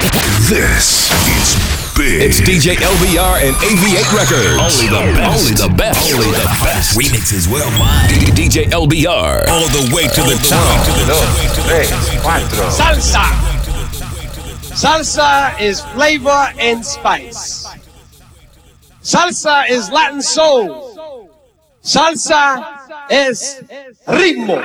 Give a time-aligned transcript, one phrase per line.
[0.00, 2.22] This is big.
[2.22, 4.56] It's DJ LBR and AV8 Records.
[4.56, 5.44] Only the best.
[5.44, 6.14] Only the best.
[6.14, 6.98] Only the best.
[6.98, 8.08] Remixes worldwide.
[8.34, 9.48] DJ LBR.
[9.48, 10.86] All the way to the top.
[12.72, 13.24] Salsa.
[14.72, 17.66] Salsa is flavor and spice.
[19.02, 21.28] Salsa is Latin soul.
[21.82, 22.64] Salsa
[23.10, 23.62] is
[24.06, 24.56] ritmo,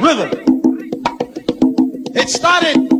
[0.00, 0.30] rhythm.
[2.14, 2.97] It started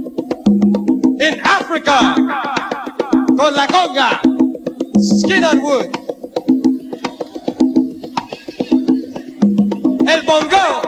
[1.85, 4.21] Con la conga,
[5.01, 5.87] skin and wood.
[10.09, 10.83] El bongo,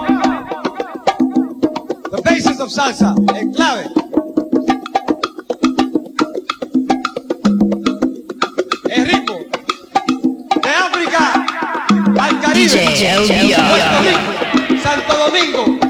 [2.10, 3.86] the basis of salsa, en clave.
[8.88, 9.38] El ritmo
[10.60, 11.46] de África
[12.20, 12.96] al Caribe,
[14.82, 15.89] Santo Domingo.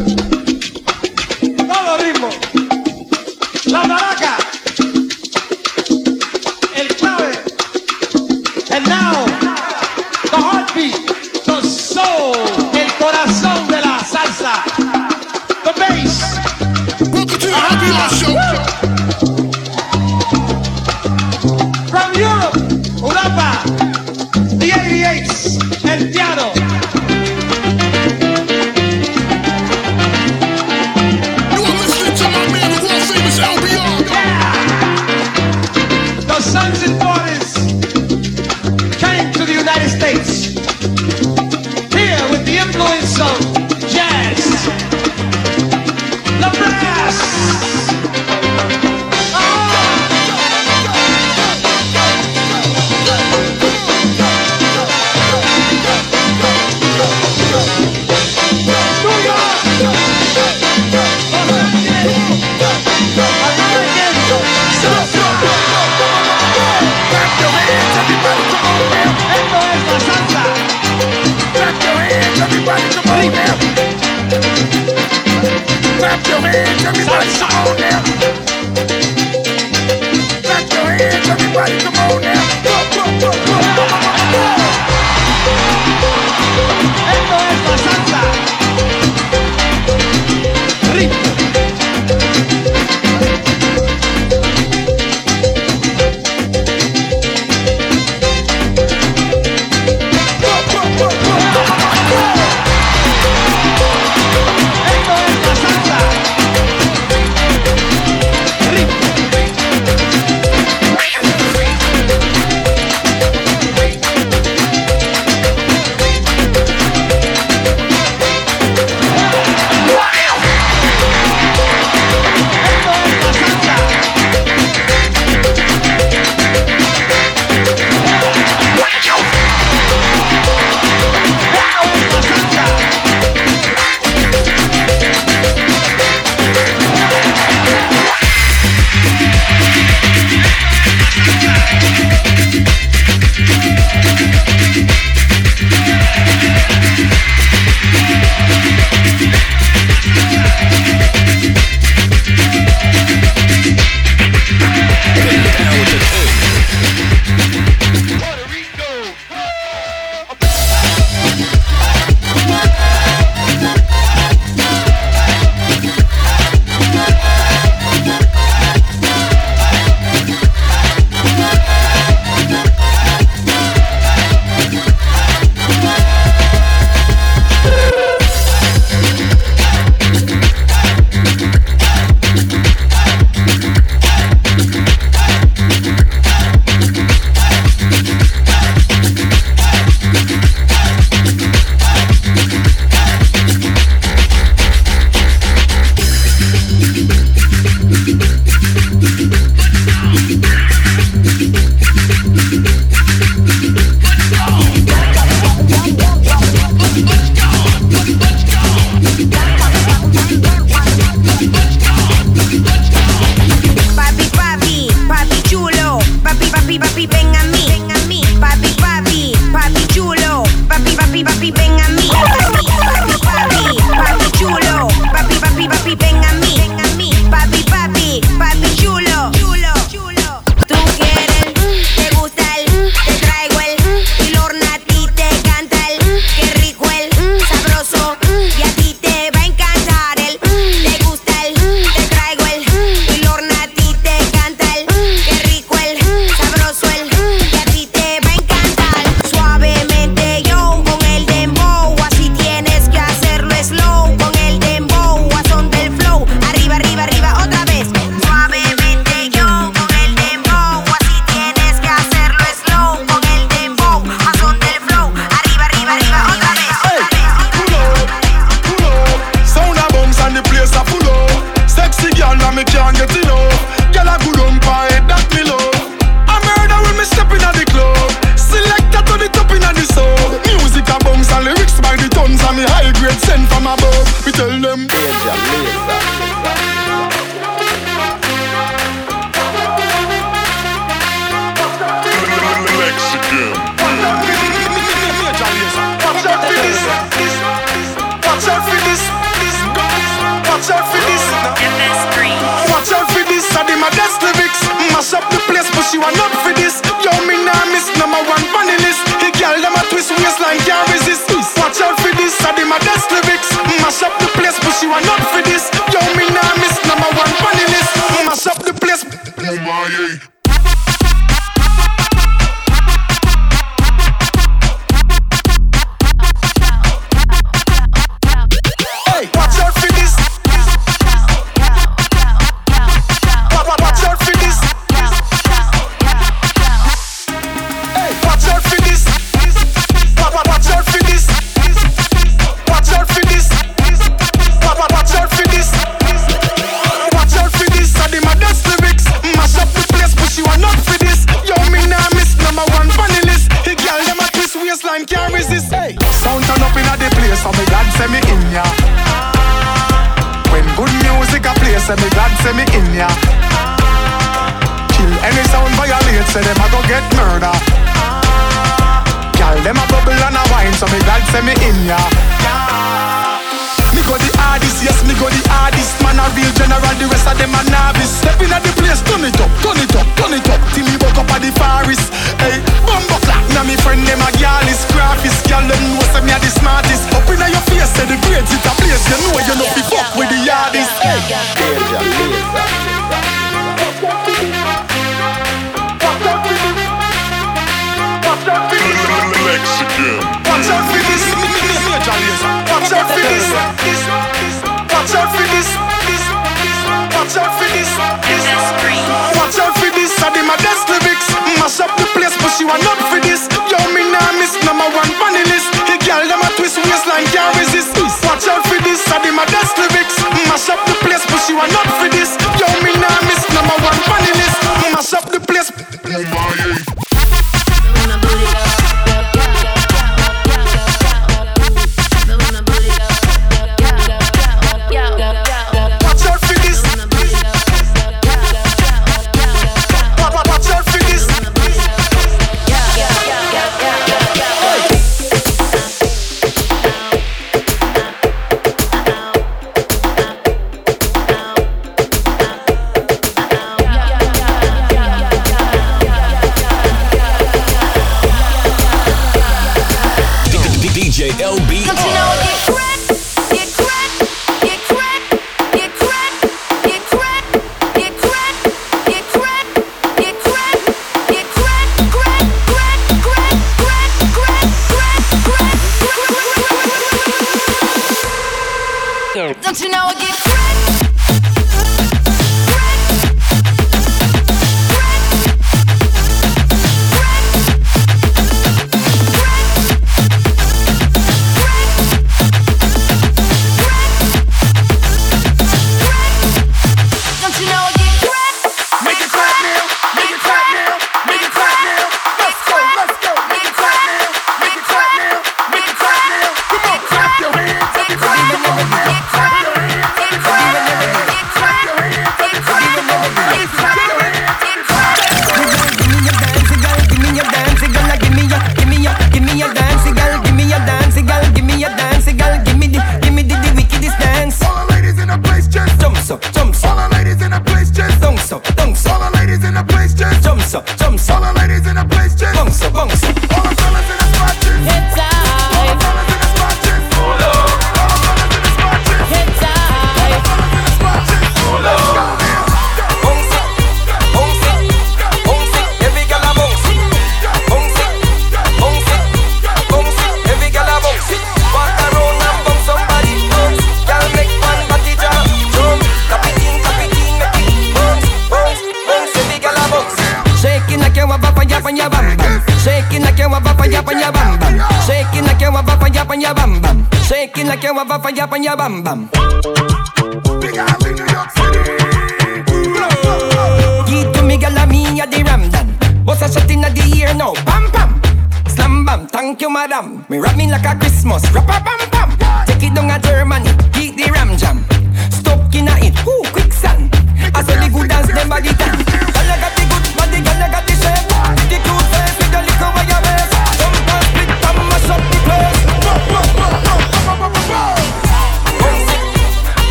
[575.13, 577.53] me a the What's a shot in the ear now?
[577.65, 578.21] Pam pam.
[578.67, 579.27] Slam bam.
[579.27, 580.25] Thank you, madam.
[580.29, 581.43] Me rap me like a Christmas.
[581.51, 583.19] Rap a bam pam, Take it down a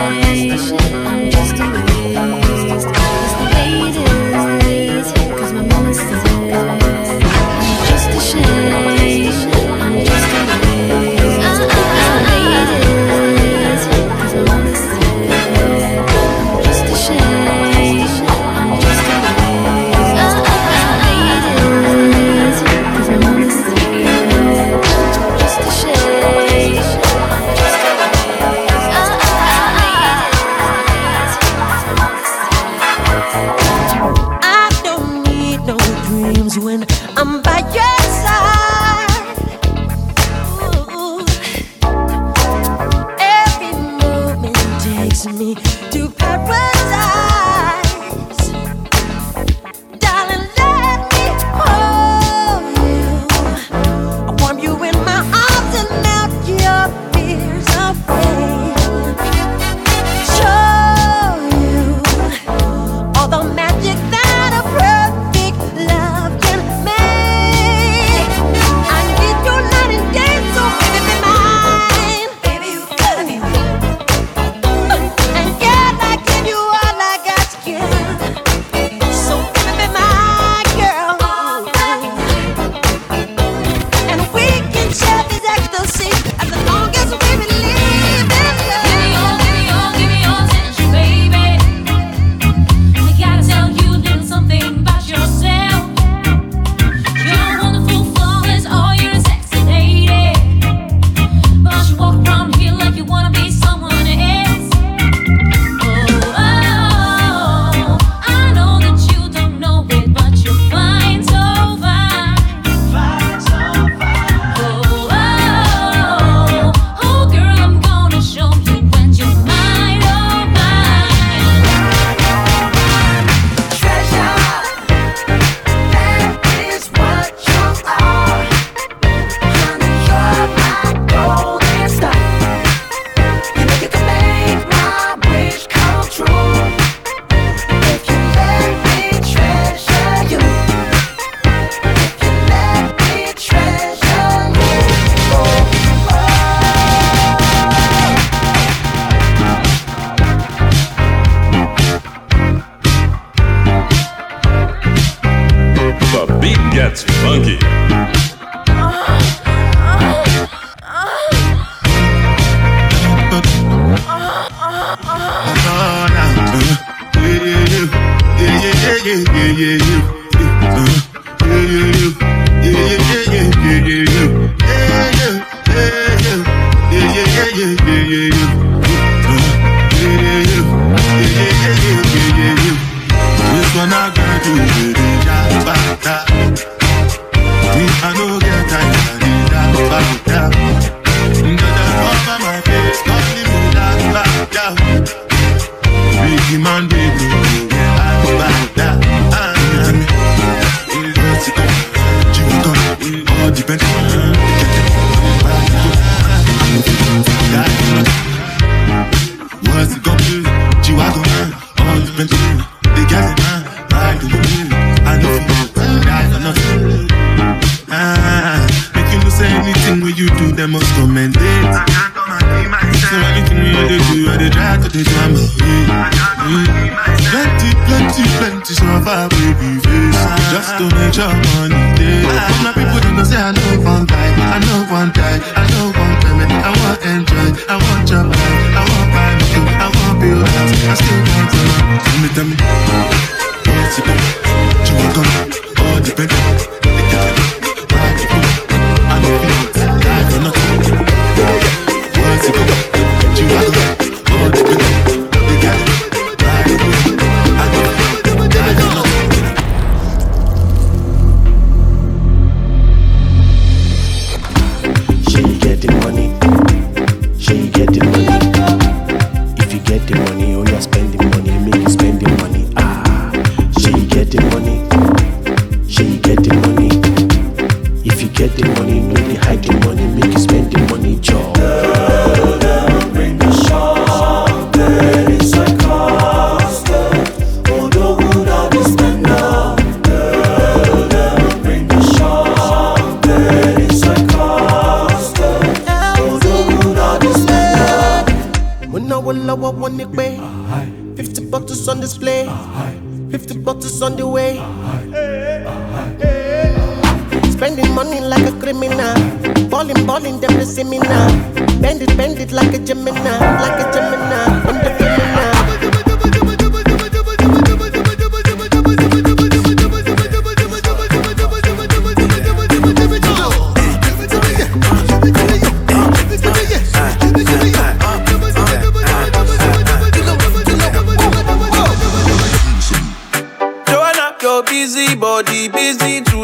[0.00, 1.09] 对你的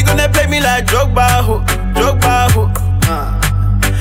[0.00, 1.58] You gonna play me like Drogba, ho,
[1.92, 2.72] Drogba, ho?
[3.04, 3.36] Uh.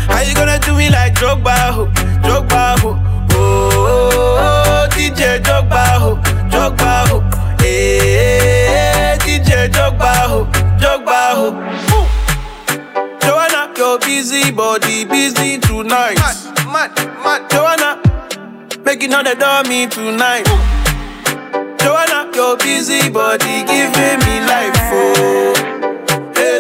[0.08, 1.88] How you gonna do me like Drogba, ho,
[2.24, 2.96] Drogba, ho?
[3.32, 6.16] Oh, oh, oh, DJ Drogba, ho,
[6.50, 7.20] Drogba, ho.
[7.60, 10.46] Hey, DJ Drogba, ho,
[10.80, 11.48] Drogba, ho.
[11.92, 13.20] Ooh.
[13.20, 16.16] Joanna, your busy body busy tonight.
[16.16, 17.52] Mad, mad, mad.
[17.52, 18.00] Joanna,
[18.86, 20.46] making all the dummy tonight.
[21.82, 25.59] Joanna, your busy body giving me life, oh,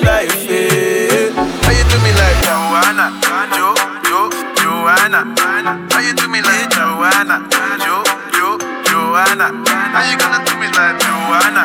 [0.10, 0.69] life, eh.
[0.69, 1.30] hey.
[1.63, 3.06] How you do me like Joanna,
[3.54, 3.69] Jo,
[4.10, 4.19] Jo,
[4.58, 5.22] Joanna?
[5.91, 7.38] How you do me like Joanna,
[7.86, 7.95] Jo,
[8.34, 8.48] Jo,
[8.89, 9.48] Joanna?
[9.93, 11.63] How you gonna do me like Joanna,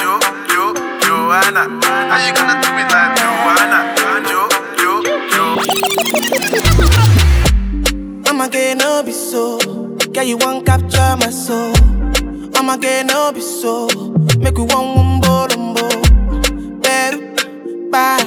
[0.00, 0.12] Jo,
[0.52, 0.62] Jo,
[1.04, 1.62] Joanna?
[2.10, 3.78] How you gonna do me like Joanna,
[4.28, 4.40] Jo,
[4.80, 4.92] Jo,
[5.32, 5.44] Jo?
[8.28, 9.58] I'ma get no be so.
[10.12, 11.72] Girl, you want capture my soul.
[12.56, 13.88] I'ma get no be so.
[14.38, 15.86] Make we one wumbo lumbo.
[15.86, 15.95] Better,
[17.90, 18.22] bye.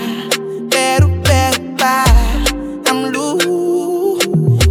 [0.70, 2.06] Better, better, bye.
[2.88, 4.26] I'm loose.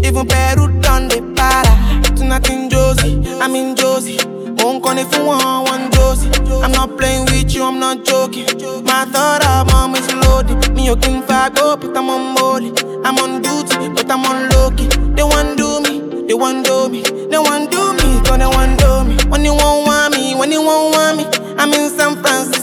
[0.05, 2.16] Even better done the para.
[2.16, 4.18] Tonight in Josie, I'm in Josie.
[4.59, 6.31] Won't call if you want one Josie.
[6.62, 8.46] I'm not playing with you, I'm not joking.
[8.85, 10.74] My thought of mom is loaded.
[10.74, 11.20] Me, you can
[11.55, 12.72] go, but I'm on molly.
[13.05, 14.59] I'm on duty, but I'm on low.
[14.70, 18.79] They want do me, they want do me, they want do me, so they want
[18.79, 19.16] do me.
[19.31, 21.24] When you won't want me, when you won't want me,
[21.59, 22.58] I'm in San Francisco.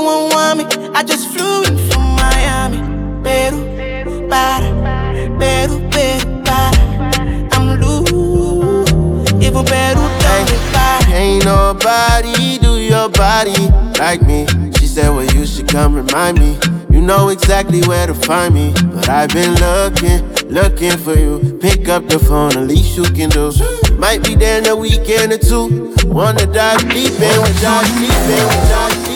[0.00, 2.78] I just flew in from Miami,
[3.22, 4.70] Peru, para,
[5.38, 7.48] Peru, Peru, para.
[7.52, 14.46] I'm loose, even Peru hey, Ain't nobody do your body like me.
[14.78, 16.58] She said, Well, you should come remind me.
[16.90, 18.72] You know exactly where to find me.
[18.94, 21.58] But I've been looking, looking for you.
[21.60, 23.52] Pick up the phone, at least you can do.
[23.98, 25.92] Might be there in a weekend or two.
[26.06, 29.07] Wanna dive deep in, we dive deep in, we dive deep in,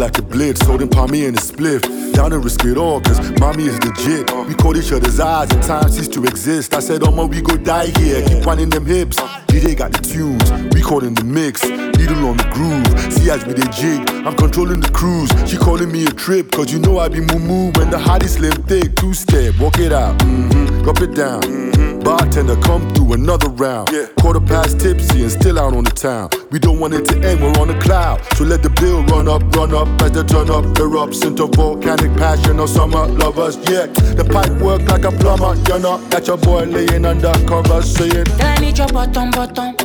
[0.00, 0.62] like a blitz.
[0.64, 1.82] Palm me in a spliff.
[2.14, 4.30] Down and risk it all, cause mommy is legit.
[4.48, 6.74] We caught each other's eyes and time ceased to exist.
[6.74, 8.26] I said, Oma, we go die here.
[8.26, 9.16] Keep winding them hips.
[9.48, 11.64] DJ got the tunes, we caught in the mix.
[11.64, 13.12] Needle on the groove.
[13.12, 15.30] See as we they jig, I'm controlling the cruise.
[15.48, 17.70] She calling me a trip, cause you know I be moo moo.
[17.72, 20.18] When the hottie slim thick, two step, walk it out.
[20.20, 20.82] Mm-hmm.
[20.82, 21.42] Drop it down.
[21.42, 21.99] Mm-hmm.
[22.04, 23.90] Bartender, come through another round.
[23.92, 24.06] Yeah.
[24.18, 26.30] Quarter past tipsy and still out on the town.
[26.50, 28.20] We don't want it to end, we're on a cloud.
[28.34, 32.16] So let the bill run up, run up as the turn up erupts into volcanic
[32.16, 33.56] passion or summer lovers.
[33.68, 35.54] Yeah, the pipe work like a plumber.
[35.68, 38.24] You're not that your boy laying undercover saying.
[38.24, 39.76] Girl, I need your bottom, bottom.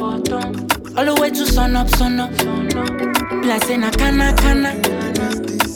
[0.98, 2.32] All the way to sun up, sun up.
[3.42, 4.72] Blessing a canna, canna.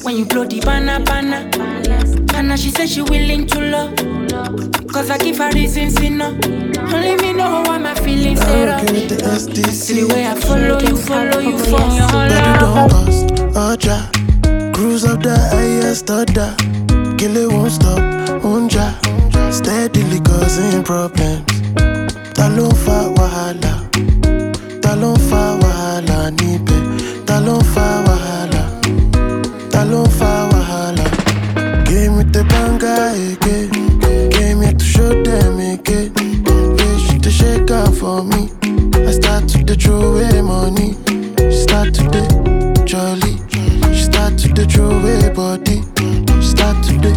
[0.04, 2.29] When you blow the banana, banana.
[2.40, 3.94] Canna, she said she willing to love.
[4.94, 6.36] Cause I give her reasons enough.
[6.94, 8.88] Only me know why my feelings they rush.
[9.76, 12.92] See the way I follow you, follow you for your Better love.
[12.92, 13.26] don't cost
[13.60, 16.56] Oja Cruise up the highest order
[17.18, 18.00] Kill it won't stop
[18.42, 18.88] Unja
[19.52, 21.44] Steadily causing problems
[22.36, 23.19] Ta ló ń
[32.20, 32.96] with the banga
[33.32, 33.70] again
[34.30, 36.12] Came here to show them again
[36.78, 38.42] Hey, she to shake out for me.
[39.08, 40.90] I start to the throw away money.
[41.52, 42.24] She start to the
[42.86, 43.34] jolly.
[43.96, 45.78] She start to the throw away body.
[46.42, 47.14] She start to the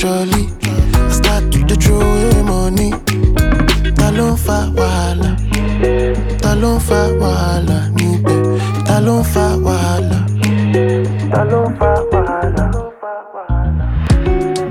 [0.00, 0.44] jolly.
[1.08, 2.90] I start to the throw away money.
[3.98, 5.30] Ta ló ń fa wàhálà?
[6.42, 8.40] Ta ló ń fa wàhálà níbẹ̀?
[9.32, 10.18] Fa wàhálà?
[11.32, 11.40] Ta
[11.78, 12.69] fa wàhálà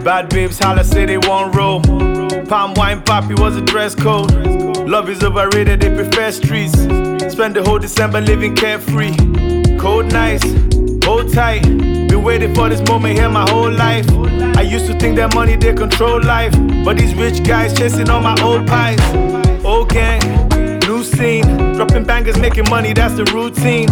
[0.10, 1.82] Bad babes holla say they want roll.
[2.48, 4.32] Palm wine poppy was a dress code.
[4.90, 6.74] Love is overrated, they prefer streets.
[7.32, 9.16] Spend the whole December living carefree.
[9.78, 10.44] Cold nights,
[11.06, 11.62] hold tight.
[11.62, 14.10] Been waiting for this moment here my whole life.
[14.58, 18.20] I used to think that money they control life, but these rich guys chasing all
[18.20, 19.00] my old pies.
[19.64, 20.22] Old gang,
[20.88, 21.46] new scene,
[21.76, 23.92] dropping bangers, making money, that's the routine.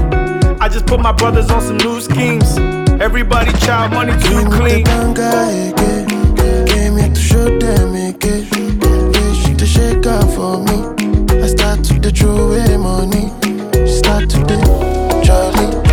[0.59, 2.57] I just put my brothers on some new schemes.
[2.99, 6.06] Everybody child money too clean.
[7.47, 11.41] Show them again Yeah, to shake out for me?
[11.41, 13.31] I start to the throw away money.
[13.87, 14.57] She start to the
[15.23, 15.86] jolly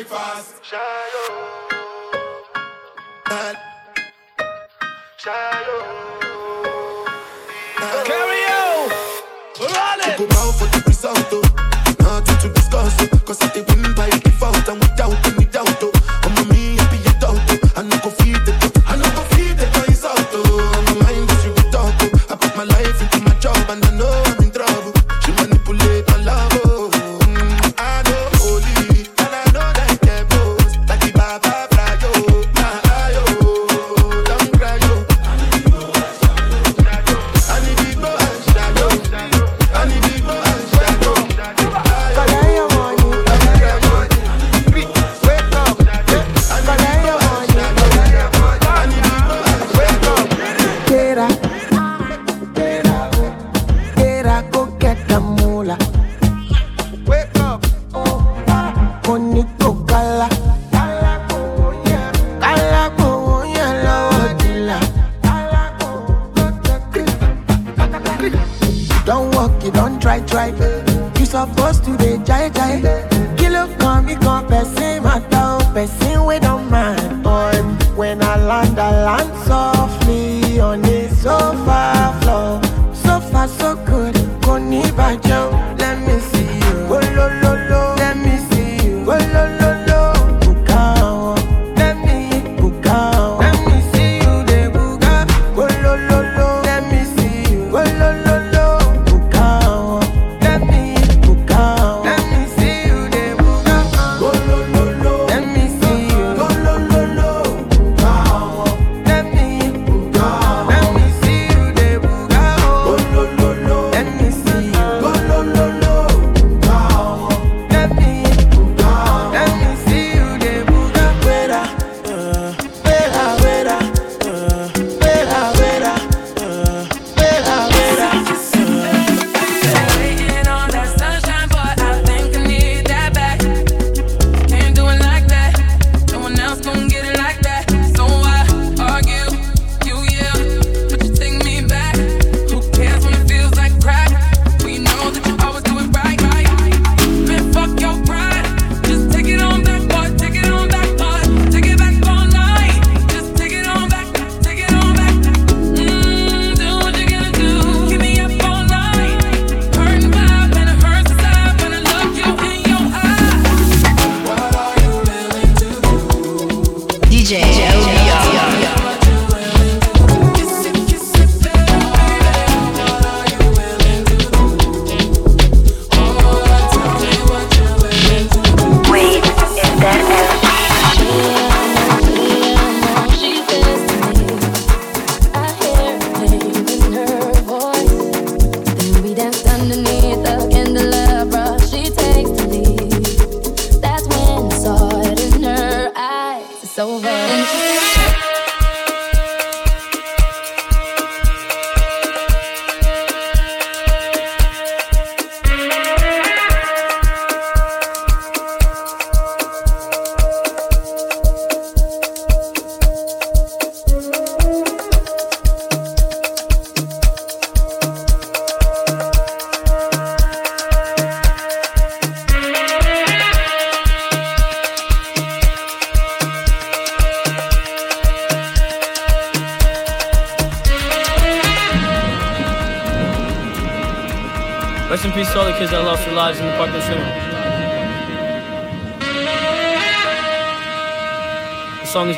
[0.00, 0.54] break fast.
[0.62, 1.36] Shiloh.
[3.28, 3.56] That.
[5.18, 5.84] Shiloh.
[8.04, 8.88] Carry on.
[9.60, 10.16] Run it.
[10.16, 11.42] Tu comprends, faut tout plus auto.
[12.00, 13.08] Non, tu, tu discusses.
[13.26, 15.99] Quand ça t'est win by default, and without, and without.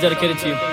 [0.03, 0.72] Dedicated to you.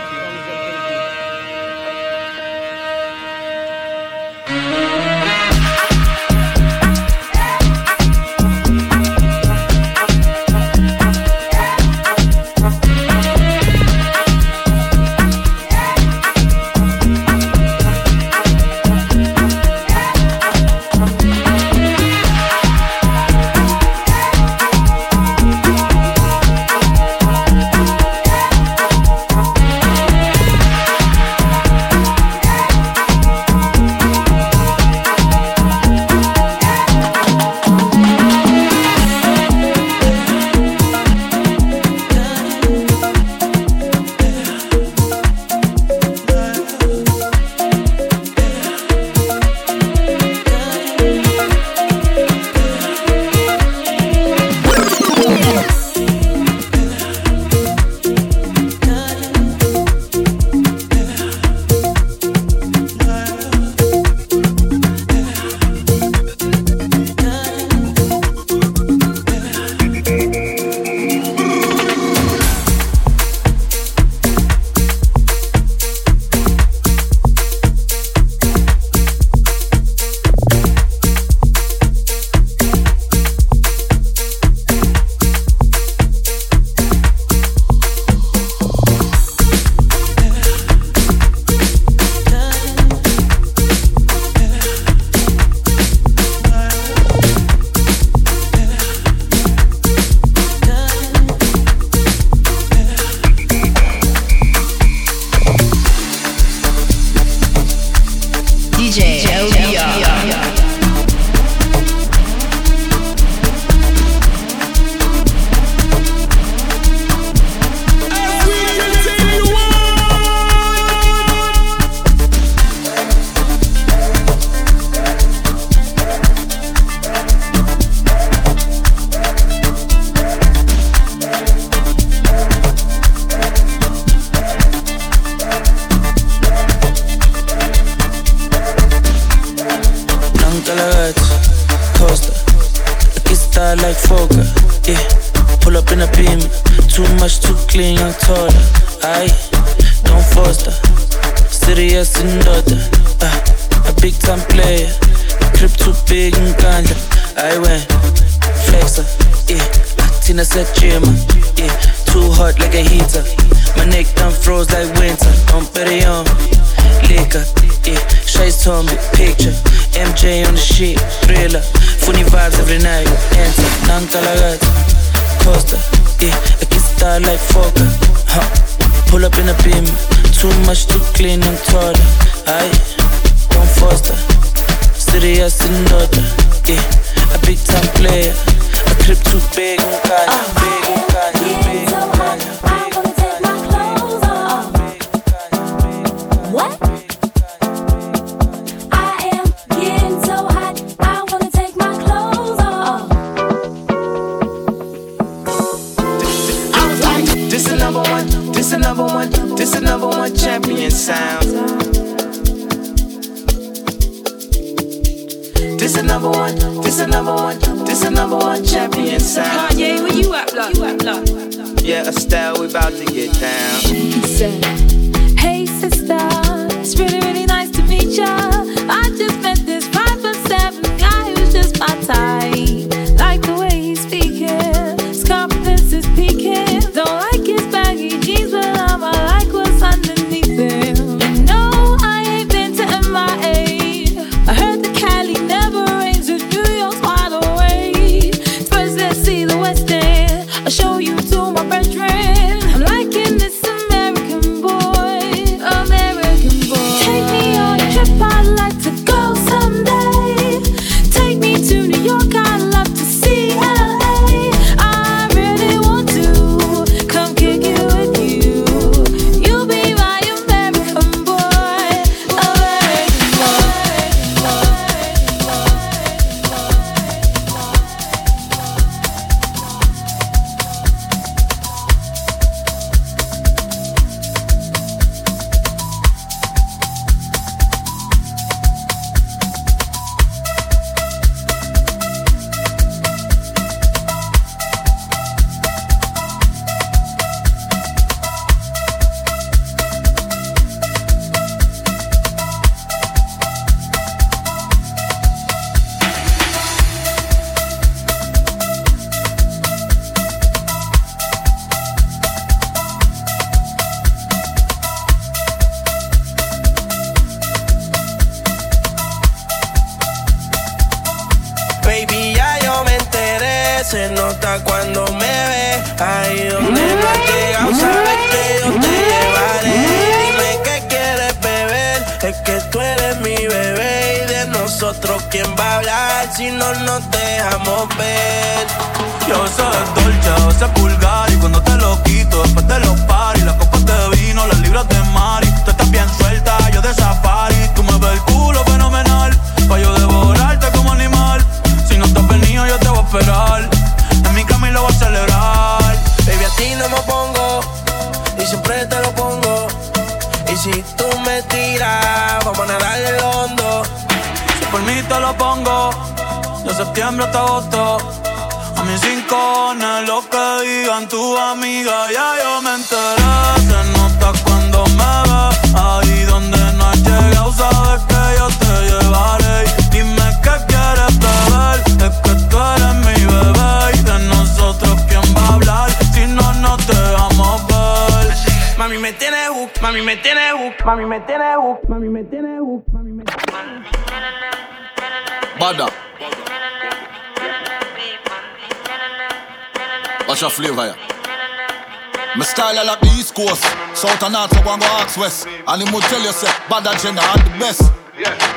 [402.37, 403.63] My style I like the East Coast,
[403.97, 405.47] South and North, I want go ask West.
[405.47, 407.89] And him will tell you, say, Bada Jenna are the best.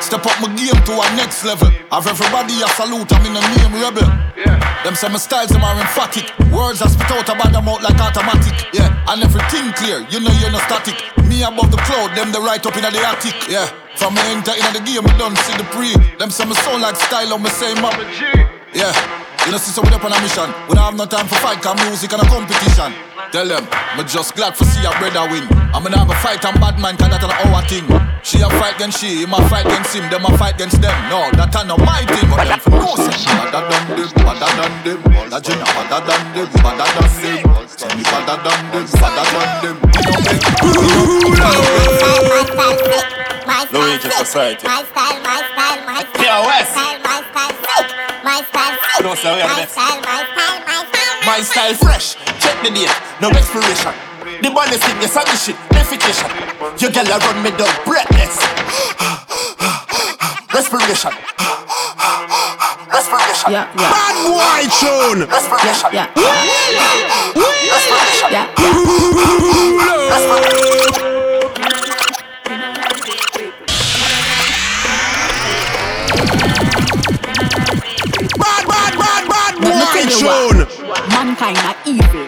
[0.03, 1.71] Step up my game to a next level.
[1.89, 4.09] Have everybody a salute, I'm in the name rebel.
[4.85, 6.27] Them say my styles, them are emphatic.
[6.51, 8.75] Words I spit out about them out like automatic.
[8.75, 10.99] Yeah, and everything clear, you know you're not static.
[11.25, 13.49] Me above the cloud, them the right up in the attic.
[13.49, 15.95] Yeah, from me enter in the game, don't see the pre.
[16.19, 17.95] Them say me sound like style on me same up.
[18.75, 18.91] Yeah,
[19.47, 20.49] you know, sister, we up on a mission.
[20.69, 22.95] We don't have no time for fight, cause music and a competition.
[23.33, 23.65] Tell them,
[23.97, 25.49] me just glad for see a brother win.
[25.73, 27.87] I'm gonna have a fight and bad man, cause that's an our thing.
[28.23, 30.95] She a fight against she, him a fight against him, them a fight against them.
[31.11, 33.25] No, that a not my thing, but them for no sense.
[33.27, 35.01] Better than them, better than them.
[35.17, 37.43] All a Jenna, better than them, better than them.
[37.73, 39.83] Tell me better than them, better than them.
[43.73, 44.67] Louis Society.
[44.69, 46.13] My style, my style, my style.
[46.13, 46.77] Pure West.
[46.77, 47.52] My style, my style, sick.
[48.23, 49.05] My style, sick.
[49.05, 49.73] No, sir, we are My the best.
[49.75, 51.17] style, my style, my style.
[51.27, 53.93] My style fresh, check the date, no expiration.
[54.43, 56.31] The bonus thing, yes, I shit, defecation.
[56.81, 58.39] You girl a run me down, breathless.
[60.55, 61.11] Respiration.
[62.95, 63.51] Respiration.
[63.51, 63.91] Yeah, yeah.
[63.91, 65.27] Bad boy tune.
[65.27, 65.91] Respiration.
[65.93, 66.47] Yeah, yeah.
[67.75, 68.31] Respiration.
[68.31, 68.47] Yeah,
[70.11, 71.03] Bad,
[80.23, 80.67] Tune.
[81.11, 82.27] mankind are evil.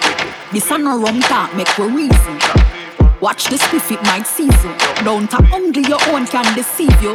[0.51, 2.39] This a no rum talk, make we reason.
[3.21, 4.75] Watch the spiff, it might seize you.
[5.05, 7.15] Don't talk only your own can deceive you.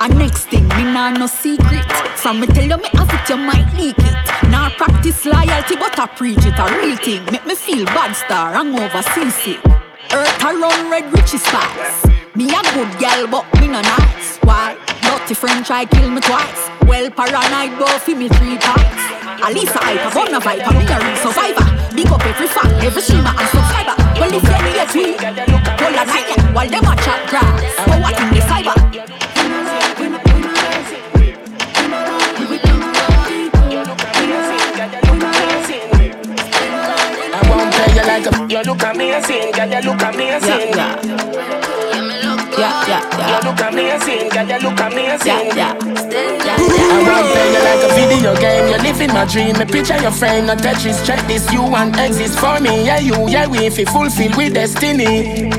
[0.00, 1.86] And next thing, me nah no secret.
[2.16, 4.50] From me tell you me have it, you might leak it.
[4.50, 7.24] Nah practice loyalty, but I preach it a real thing.
[7.26, 9.64] Make me feel bad star, hangover seasick.
[10.12, 12.04] Earth around red riches spots.
[12.34, 14.38] Me a good gal, but me no nice.
[14.38, 14.76] Why?
[15.06, 16.68] Dirty friend try kill me twice.
[16.82, 19.02] Well, paranoid go fi me three times.
[19.38, 21.62] I hype, bona viper, me a real survivor.
[21.94, 23.94] Big up every fan, every streamer and subscriber.
[24.18, 25.14] Well, if you need me,
[25.78, 27.54] hold a night while them a chat grass.
[27.86, 28.74] But what in the cyber?
[37.30, 41.75] I won't play you like a You look amazing, girl, you look amazing Yeah, yeah,
[42.58, 43.02] yeah, yeah.
[43.16, 43.36] Yeah.
[43.36, 45.76] You look amazing, girl, you look amazing Yeah, yeah.
[45.78, 50.00] I won't play you like a video game You live in my dream, me picture
[50.00, 53.58] your friend No Tetris, check this, you want exist for me Yeah, you, yeah, we,
[53.66, 55.50] if you fulfill with destiny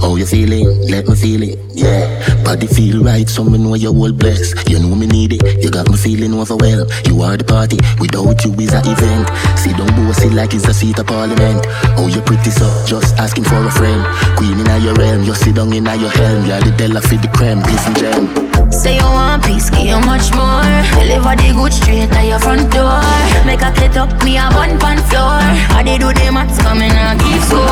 [0.00, 0.66] How you feeling?
[0.90, 2.42] Let me feel it, yeah.
[2.44, 4.68] Body feel right, so me know you're all blessed.
[4.68, 6.92] You know me need it, you got me feeling overwhelmed.
[7.08, 9.24] You are the party, without you is a event.
[9.56, 11.64] See don't bossy like it's a seat of parliament.
[11.96, 14.04] Oh, you're pretty so, just asking for a friend.
[14.36, 16.44] Queen in your realm, you sit down in your helm.
[16.44, 18.24] You're the Della for the creme, peace and gem.
[18.68, 20.68] Say you want peace, give you much more.
[21.00, 23.00] Deliver the good straight to your front door.
[23.48, 25.40] Make a get up, me a one pan floor.
[25.72, 27.64] I they do the maths coming and keep score.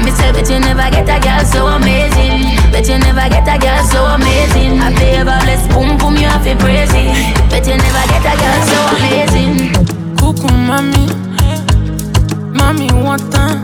[0.00, 2.54] Me say, bet you never get a girl so amazing.
[2.72, 4.80] Bet you never get a girl so amazing.
[4.80, 7.57] I play ever bless, boom boom, you have to praise it.
[7.58, 9.72] Bet you never get a girl so amazing.
[10.16, 11.10] Coucou mamie,
[12.54, 13.58] mamie lointain.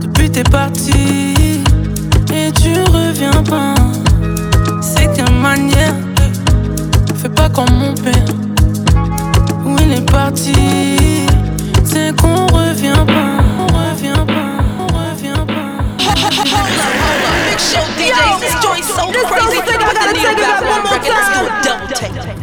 [0.00, 1.62] Depuis t'es parti
[2.32, 3.76] et tu reviens pas.
[4.80, 5.94] C'est qu'une manière,
[7.14, 8.26] fais pas comme mon père.
[9.64, 10.96] Où il est parti,
[11.84, 13.38] c'est qu'on revient pas.
[13.60, 15.46] On revient pas, on revient
[17.46, 19.60] Big show DJs, this joint's so crazy.
[19.60, 21.14] I gotta take it back one more time.
[21.14, 22.33] Let's do a double take.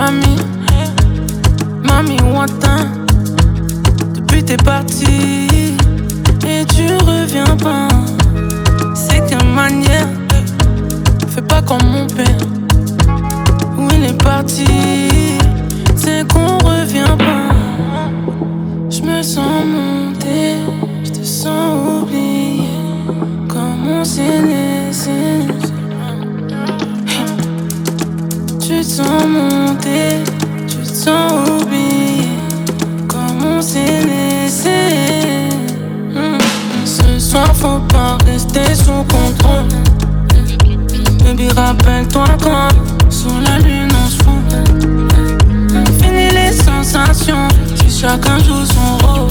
[0.00, 0.40] Mamie,
[1.82, 2.88] mamie, Wantin.
[4.14, 5.68] Depuis t'es parti
[6.46, 7.88] et tu reviens pas.
[8.94, 10.08] C'est qu'une manière,
[11.28, 12.44] fais pas comme mon père.
[13.76, 14.64] Où il est parti,
[15.96, 17.54] c'est qu'on revient pas.
[18.88, 20.56] Je me sens monter,
[21.04, 22.62] je te sens oublier.
[23.48, 25.49] Comme on s'est laissé.
[28.90, 30.18] Sens monter,
[30.66, 32.28] tu te sens oublier.
[33.08, 35.48] Comme on s'est laissé.
[36.12, 36.38] Hmm.
[36.84, 39.68] Ce soir, faut pas rester sous contrôle.
[41.22, 42.70] Baby, rappelle-toi quand
[43.08, 44.42] sous la lune on se fout.
[46.02, 49.30] Fini les sensations, si chacun joue son rôle.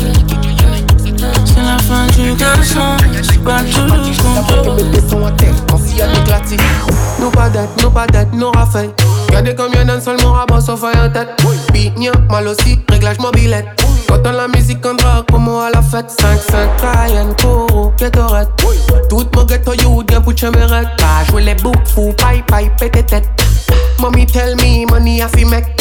[1.43, 4.89] C'est la fin du garçon, j'suis pas toujours contrôle.
[7.19, 7.49] Nous pas
[8.07, 8.51] d'être, nous
[9.29, 11.29] Regardez combien d'un seul mon rabat sauf à en tête.
[11.71, 11.93] Beat,
[12.29, 13.67] mal aussi, réglage mobilette.
[14.07, 16.07] Quand on la musique en drague, comme à la fête.
[16.09, 18.49] 5-5, Ryan, Koro, Ketorette.
[19.07, 20.87] Tout mon ghetto you, bien pour chemerette.
[20.97, 23.29] Pas jouer les boucs, fou, paille, paille, pété tête.
[23.99, 25.79] Mommy tell me, money a fi make.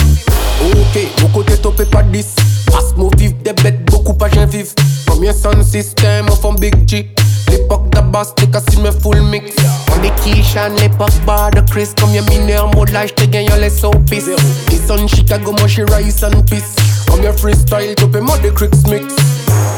[0.60, 2.36] Ok, mon côté topé pas 10.
[2.66, 4.74] Passe move vive des bêtes, beaucoup pas j'en vive.
[5.06, 7.14] Combien son système, on font big G.
[7.50, 9.52] L'époque d'Abbas, t'es cassé me full mix.
[9.92, 11.88] On est Kishan, l'époque bar de Chris.
[12.00, 14.30] Comme y'a mineur, mode là, j'te gagne, les so peace.
[14.70, 16.76] Ils Chicago, moi j'suis Rice and Peace.
[17.08, 19.14] Comme y'a freestyle, topé moi des Cricks mix.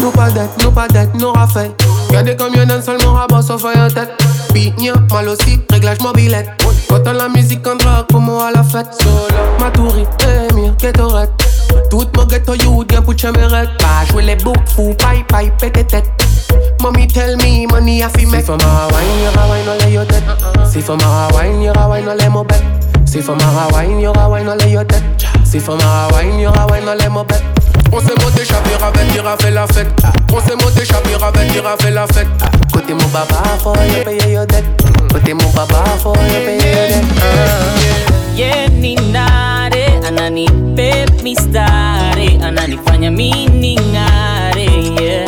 [0.00, 1.72] Nous pas d'être, nous pas d'être, nous raffaille.
[2.08, 4.10] Regardez combien d'un seul mon rabat sauf en tête.
[4.52, 4.74] Beat,
[5.12, 6.48] mal aussi, réglage mobilette.
[6.88, 8.88] Quand la musique en drague, comme moi à la fête.
[9.00, 10.04] Solo, Maturi,
[10.50, 11.30] Emir, Ketorette.
[11.90, 13.70] Tout mon ghetto you, bien pour chemerette.
[13.78, 16.10] Pas jouer les boucs, fou, paille, paille, pété tête.
[16.80, 18.40] Mommy tell me, money a fi make.
[18.40, 20.24] Si for my wine, you a wine, no lay your tête.
[20.70, 22.62] Si for my wine, you a wine, no lay mo bet.
[23.04, 25.02] Si for my wine, you a wine, no lay your tête.
[25.44, 27.42] Si for my wine, you a wine, no lay mo bet.
[27.92, 29.88] On s'est monté, Chapira, venir a fait la fête.
[30.32, 32.28] On s'est monté, Chapira, venir a fait la fête.
[32.72, 34.64] Côté mon baba, faut y payer your dette.
[35.12, 38.36] Côté mon baba, faut y payer your dette.
[38.36, 39.79] Yeah, ni nare
[40.10, 45.26] ananipe mistare ananifanya mini ngare yeah.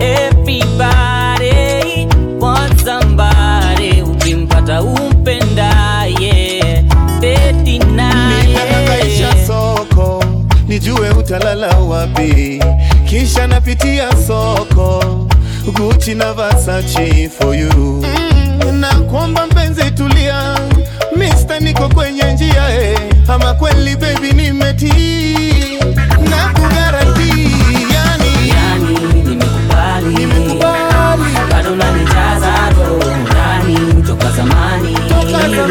[0.00, 2.06] Everybody
[2.40, 6.84] wants somebody ukimpata umpendaye
[7.96, 10.24] naye soko
[10.68, 12.62] nijue utalala wapi,
[13.08, 15.04] kisha napitia soko
[15.72, 18.04] Gucci na Versace for you.
[18.72, 19.46] Na kwamba
[22.48, 25.78] njia eh, ama kweli baby nimetii.
[26.30, 27.30] Na kugaranti
[27.94, 30.14] yani, yani nimekubali.
[30.14, 31.22] Nimekubali.
[31.50, 34.02] Bado unanijaza roho ndani.
[34.06, 34.88] Toka zamani.
[34.88, 35.66] Ninakuitanga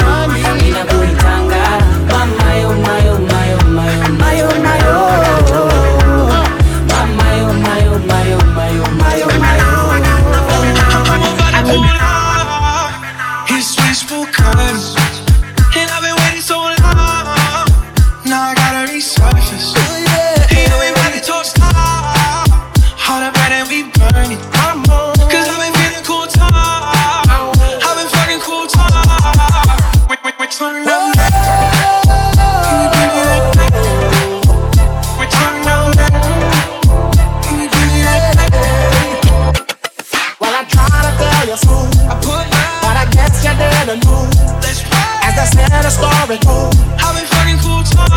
[45.44, 46.72] I said, the story goes.
[47.04, 48.08] I've been fucking cool time.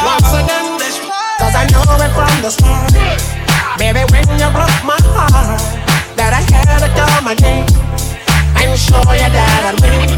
[0.00, 0.80] Once again,
[1.36, 2.96] cause I know it from the start.
[3.76, 5.60] Baby, when you broke my heart,
[6.16, 7.68] that I had to come again
[8.56, 10.08] and show you that I'd win.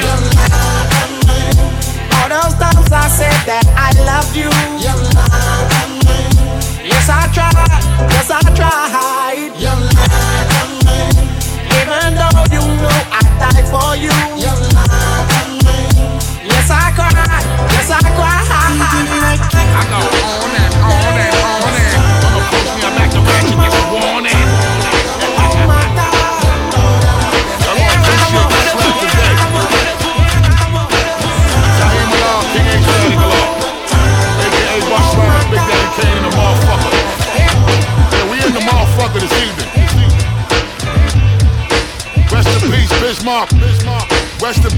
[0.00, 0.08] You
[0.40, 1.36] love me.
[2.16, 4.48] All those times I said that I loved you.
[4.80, 5.68] You love
[6.08, 6.16] me.
[6.80, 7.84] Yes, I tried.
[8.08, 9.52] Yes, I tried.
[9.60, 11.12] You love me.
[11.76, 12.43] Even though
[17.94, 18.44] I cried.
[19.76, 20.13] I go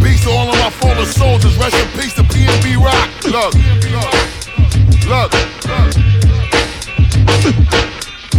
[0.07, 1.57] Rest in peace to all of my fallen soldiers.
[1.57, 3.11] Rest in peace to PNB Rock.
[3.25, 3.55] Look.
[5.09, 5.33] Look.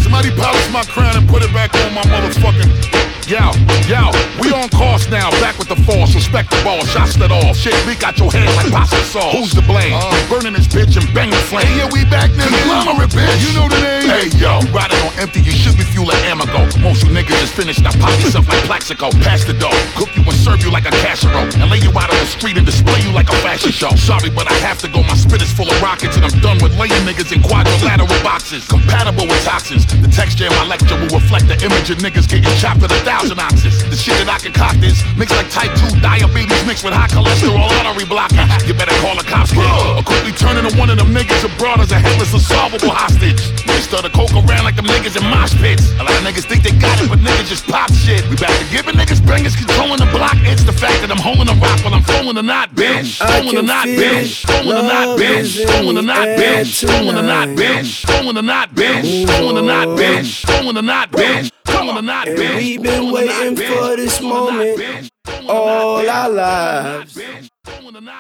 [0.02, 3.52] Somebody polish my crown and put it back on my motherfucking Yo,
[3.92, 4.08] yo,
[4.40, 7.52] we on course now, back with the force, respect the ball, shots that all.
[7.52, 9.36] Shit leak out your head like pasta sauce.
[9.36, 9.92] Who's to blame?
[9.92, 11.68] Uh, burning this bitch and bang the flame.
[11.76, 12.56] Yeah, we back nigga.
[12.64, 13.44] Conglomerate bitch.
[13.44, 14.08] You know the name.
[14.08, 16.62] Hey yo, riding on empty, you should fuel like Amago.
[16.78, 19.10] Most you niggas is finished, now pop yourself like Plaxico.
[19.26, 22.14] Pass the dough, cook you and serve you like a casserole, and lay you out
[22.14, 23.90] on the street and display you like a fashion show.
[23.98, 25.02] Sorry, but I have to go.
[25.02, 28.68] My spit is full of rockets, and I'm done with laying niggas in quadrilateral boxes,
[28.68, 29.90] compatible with toxins.
[29.90, 33.02] The texture in my lecture will reflect the image of niggas getting chopped at a
[33.02, 33.82] thousand ounces.
[33.90, 37.66] The shit that I concoct is mixed like type 2 diabetes mixed with high cholesterol
[37.82, 38.46] artery blocking.
[38.70, 39.66] You better call the cops, kid.
[39.98, 43.42] Or quickly turn into one of them niggas abroad as a headless, unsolvable hostage.
[43.88, 45.87] Start to coke around like them niggas in mosh pits.
[46.00, 48.28] A lot of niggas think they got it, but niggas just pop shit.
[48.30, 50.36] We back to giving niggas bangers, controlling the block.
[50.44, 53.18] It's the fact that I'm holding a rock while I'm throwing the knot, bitch.
[53.18, 54.46] Throwing the knot, bitch.
[54.46, 55.66] Throwing the knot, bitch.
[55.66, 56.86] Throwing the knot, bitch.
[56.86, 58.06] Throwing the knot, bitch.
[58.06, 59.26] Throwing the knot, bitch.
[59.26, 60.46] Throwing the knot, bitch.
[60.46, 61.52] Throwing the knot, bitch.
[61.66, 62.56] Throwing the knot, bitch.
[62.58, 65.12] We've been waiting for this moment
[65.48, 67.20] all our lives.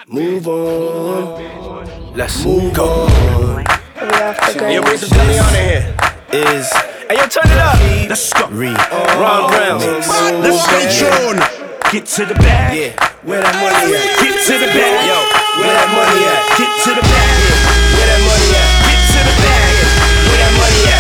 [0.07, 2.15] Move on.
[2.15, 3.07] Let's move go.
[3.07, 6.06] Hey, yo, bring some Johnny on in here.
[6.31, 6.67] Is
[7.07, 7.79] Hey, yo, turn it up.
[8.11, 8.47] let's go.
[8.51, 8.67] Re.
[9.15, 9.79] Ron Brown.
[10.43, 11.39] Let's stay tuned.
[11.91, 12.75] Get to the bag.
[12.75, 12.91] Yeah.
[13.23, 14.03] Where that money at?
[14.19, 15.07] Get to the bag.
[15.07, 15.15] Yo.
[15.63, 16.43] Where that money at?
[16.59, 17.31] Get to the bag.
[17.47, 17.95] Yeah.
[17.95, 18.67] Where that money at?
[18.91, 19.71] Get to the bag.
[20.27, 20.99] Where that money at?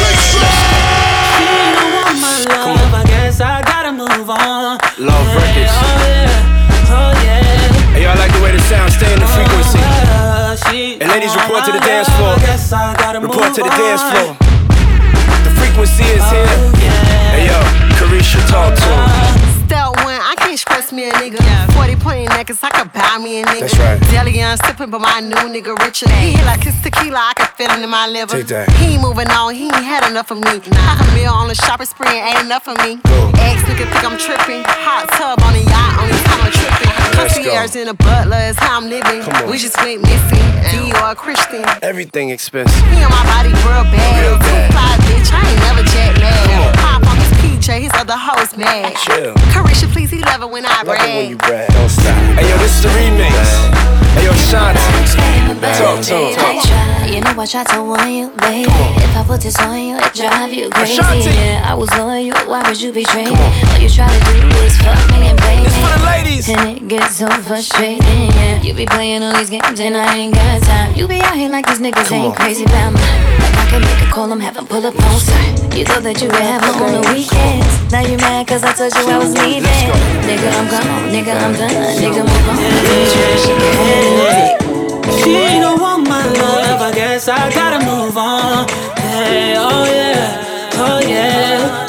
[2.47, 2.95] Come on.
[2.95, 4.79] I guess I gotta move on.
[4.95, 5.75] Love records.
[5.75, 7.91] Oh yeah, oh yeah.
[7.91, 9.79] Hey, y'all like the way the sound stay in the frequency.
[9.83, 10.55] Uh,
[11.03, 12.39] And ladies, report to the dance floor.
[12.39, 14.37] I guess I gotta Report to the dance floor.
[15.77, 16.47] The frequency is here.
[17.29, 17.59] Hey yo,
[18.01, 19.67] Carisha, talk to him.
[19.67, 21.37] Step one, I can't stress me a nigga.
[21.99, 23.59] 40 point necklace, I could buy me a nigga.
[23.61, 23.99] That's right.
[24.11, 26.09] Deli on sipping, but my new nigga richer.
[26.09, 28.37] He hit like his tequila, I can feel it in my liver.
[28.37, 28.69] Take that.
[28.77, 30.59] He ain't moving on, he ain't had enough of me.
[30.85, 32.99] Half a meal on the shopping spree ain't enough of me.
[33.39, 34.63] Ex nigga think I'm tripping.
[34.65, 36.93] Hot tub on the yacht, only time I'm tripping.
[37.17, 39.23] Concierge in a butler is how I'm living.
[39.49, 40.45] We just went missing.
[40.69, 41.63] Dior Christian.
[41.81, 42.75] Everything expensive.
[42.91, 44.21] He on my body real bad.
[44.21, 44.71] Real bad.
[44.71, 45.29] fly, bitch.
[45.33, 46.61] I ain't never jet Come on.
[46.61, 46.75] lag.
[46.77, 47.17] Pop on
[47.67, 48.95] PJ, his other hoes mad.
[48.95, 49.33] Chill.
[49.51, 51.29] Carisha, please, he love it when I Love it when brag.
[51.29, 51.69] you brag.
[51.73, 52.05] Don't stop.
[52.39, 53.96] Hey yo, this is the remix.
[54.17, 54.81] Hey yo, Shanti.
[55.77, 56.39] Talk to him.
[56.39, 58.65] I you know I try to warn you, baby.
[58.97, 61.29] If I put this on you, it drive you crazy.
[61.29, 63.37] Yeah, I was loyal, why would you betray me?
[63.37, 65.63] All you try to do is fuck me and me.
[65.63, 66.49] This for the ladies.
[66.49, 68.01] And it gets so frustrating,
[68.33, 68.59] yeah.
[68.61, 70.95] You be playing all these games and I ain't got time.
[70.95, 72.35] You be out here like these niggas Come ain't on.
[72.35, 72.99] crazy about me.
[73.37, 75.75] Like I can make a call, I'm having pull up site.
[75.77, 77.91] You thought that you could have on the weekends.
[77.91, 79.61] Now you mad cause I told you I was leaving.
[80.25, 81.69] Nigga, I'm gone, nigga, I'm done.
[82.01, 82.57] Nigga, move on.
[83.37, 83.53] She
[84.07, 84.57] can.
[85.21, 88.67] She don't want my love, I guess I gotta move on.
[88.97, 91.85] Hey, oh yeah, oh yeah.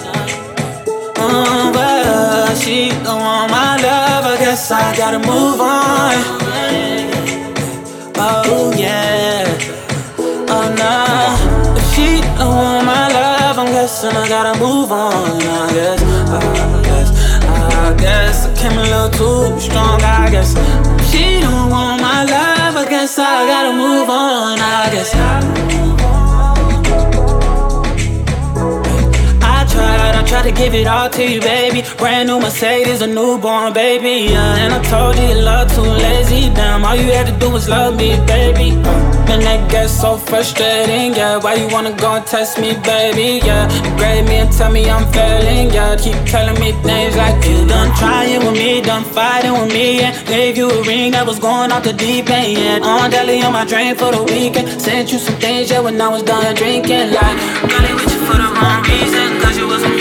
[1.16, 6.14] Uh, oh, but she don't want my love, I guess I gotta move on.
[8.20, 9.44] Oh yeah,
[10.54, 10.94] oh no.
[11.78, 15.42] If she don't want my love, I'm guessing I gotta move on.
[15.42, 17.08] I guess, I guess,
[17.44, 20.02] I guess I came a little too strong.
[20.02, 20.50] I guess
[21.10, 21.87] she don't want
[23.20, 24.58] I gotta move on.
[24.60, 25.12] I guess.
[25.14, 26.17] I
[30.28, 31.82] tried to give it all to you, baby.
[31.96, 34.28] Brand new Mercedes, a newborn baby.
[34.32, 36.52] Yeah, and I told you love too lazy.
[36.52, 38.76] Damn, all you had to do was love me, baby.
[39.32, 41.38] And that gets so frustrating, yeah.
[41.38, 43.40] Why you wanna go and test me, baby?
[43.44, 45.96] Yeah, degrade me and tell me I'm failing, yeah.
[45.96, 50.12] Keep telling me things like you done trying with me, done fighting with me, yeah.
[50.24, 52.86] Gave you a ring that was going off the deep end, yeah.
[52.86, 54.68] On deli on my drain for the weekend.
[54.80, 57.36] Sent you some things, yeah, when I was done drinking, like.
[57.70, 59.97] Girlie with you for the wrong reason, cause you wasn't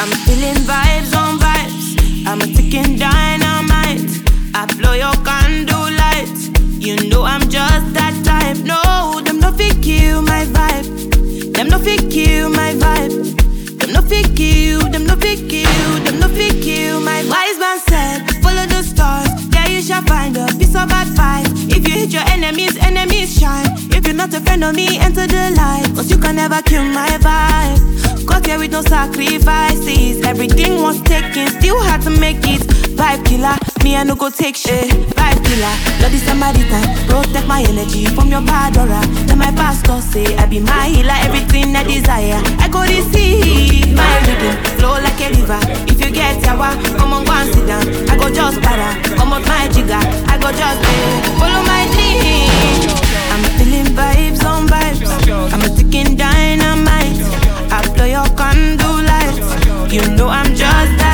[0.00, 2.26] I'm feeling vibes on vibes.
[2.26, 4.10] I'm a ticking dynamite.
[4.54, 5.74] I blow your candle.
[6.84, 8.58] You know I'm just that type.
[8.62, 11.54] No, them no fit kill my vibe.
[11.54, 13.78] Them no fit kill my vibe.
[13.78, 14.80] Them no fit kill.
[14.90, 16.04] Them no fit kill.
[16.04, 18.28] Them no fit kill my wise man said.
[18.42, 19.48] Follow the stars.
[19.48, 21.53] There you shall find a piece of advice.
[22.04, 23.64] Hit your enemies, enemies shine.
[23.88, 25.90] If you're not a friend of me, enter the light.
[25.94, 28.26] Cause you can never kill my vibe.
[28.26, 30.22] Got here with no sacrifices.
[30.22, 32.93] Everything was taken, still had to make it.
[32.94, 34.90] Vibe killer, me I no go take shit.
[35.16, 35.74] Vibe killer,
[36.24, 36.88] somebody time.
[37.08, 39.00] Protect my energy from your bad aura.
[39.26, 42.40] Then my pastor say I be my healer, everything I desire.
[42.58, 45.58] I go receive my rhythm, flow like a river.
[45.90, 47.84] If you get yawa, come on go and sit down.
[48.10, 50.00] I go just para, come on my jigger.
[50.30, 52.50] I go just eh, follow my dream.
[53.32, 55.10] I'm feeling vibes on vibes.
[55.52, 57.18] I'm spitting dynamite.
[57.70, 59.92] I blow your condo lights.
[59.92, 61.13] You know I'm just that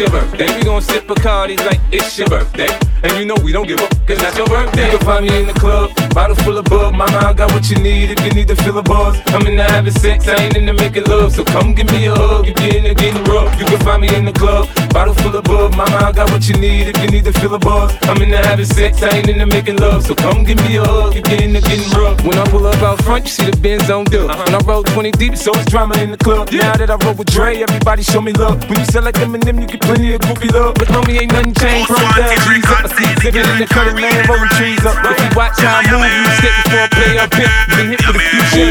[0.00, 0.56] your birthday.
[0.56, 2.68] We gon' sip Bacardis like it's your birthday.
[3.02, 4.90] And you know we don't give up, cause that's your birthday.
[4.90, 6.94] You can find me in the club, bottle full of bub.
[6.94, 9.20] Mama, I got what you need if you need to fill a buzz.
[9.28, 11.32] I'm in the having sex, I ain't in the making love.
[11.32, 13.58] So come give me a hug if you're in the getting rough.
[13.58, 15.74] You can find me in the club, bottle full of bub.
[15.76, 17.96] Mama, I got what you need if you need to fill a buzz.
[18.02, 20.04] I'm in the having sex, I ain't in the making love.
[20.04, 22.22] So come give me a hug if you're in the getting rough.
[22.24, 24.28] When I pull up out front, you see the Benz on dub.
[24.28, 26.50] When I roll 20 deep, so it's drama in the club.
[26.52, 28.58] Now that I roll with Dre, everybody show me love.
[28.68, 30.74] When you sell like Eminem, you get plenty of goofy love.
[30.74, 31.88] But homie, ain't nothing changed.
[31.88, 32.84] From down, G's up.
[32.84, 34.96] I see exhibit in the cutting land, rolling trees up.
[35.04, 37.52] If you watch how I move, you step before I play here.
[37.76, 38.22] Been hit for the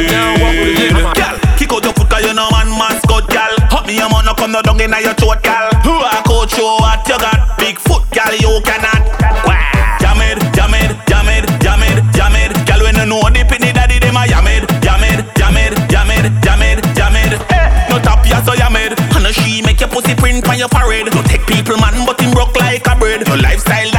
[0.10, 1.06] now I walk with limit.
[1.14, 4.26] Gal, kick out your foot cause you know man mascot gal Hot me a man
[4.26, 5.94] no come down inna your throat gal Who
[6.26, 9.10] coach you what you got Big foot gal you cannot.
[10.20, 14.40] It, it, it, it, it Gal when you know the daddy it it, it, it,
[14.40, 15.80] it, it
[17.50, 17.98] Eh, No
[18.46, 22.20] so it she make your pussy print on your forehead No take people man but
[22.20, 23.28] him broke like a bird.
[23.28, 23.99] Your lifestyle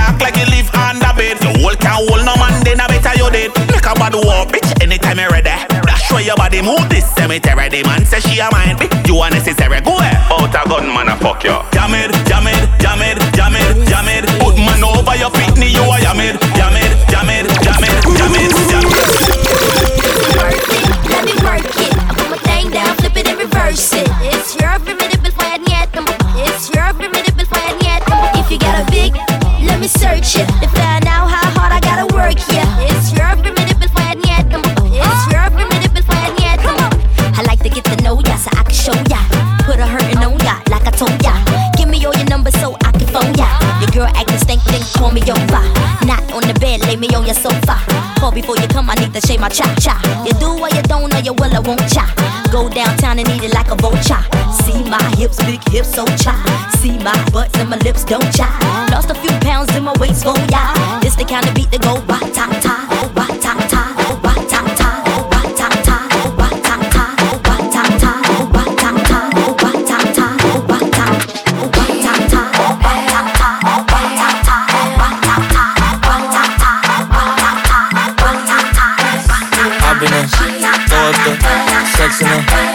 [3.91, 4.71] a bad war, bitch.
[4.83, 5.51] Anytime you're ready.
[5.51, 7.69] That's where your body move this cemetery.
[7.69, 8.95] The man say she a mine, bitch.
[9.07, 9.81] You are necessary.
[9.81, 10.17] Go ahead.
[10.31, 11.57] Out a gun, man, I fuck you.
[11.75, 14.25] Jam it, jam it, jam it, jam it, jam it.
[14.39, 17.83] Put man over your feet, knee, you are jam it, jam it, jam it, jam
[17.83, 18.99] it, jam it, jam it.
[20.39, 21.91] Work it, let me work it.
[21.91, 24.09] I put my thing down, flip it and reverse it.
[24.23, 25.91] It's your primitive plan yet.
[26.47, 28.03] It's your primitive plan yet.
[28.39, 29.15] If you got a big,
[29.67, 31.60] let me search it If I out how.
[45.01, 45.65] Call me over.
[46.05, 47.81] Not on the bed, lay me on your sofa.
[48.21, 49.97] Call before you come, I need to shave my cha cha.
[50.27, 52.05] You do what you don't, or you will, I won't cha.
[52.53, 54.21] Go downtown and eat it like a vulture.
[54.53, 56.37] See my hips, big hips, so cha.
[56.79, 58.49] See my butts and my lips, don't cha.
[58.93, 61.01] Lost a few pounds in my waist, oh yeah.
[61.01, 63.09] This the kind of beat that go ba ta ta, oh
[82.11, 82.70] excellent.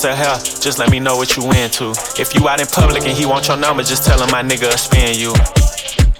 [0.00, 0.38] Sell hair?
[0.38, 1.92] Just let me know what you into.
[2.18, 4.72] If you out in public and he want your number, just tell him my nigga
[4.78, 5.32] spin you.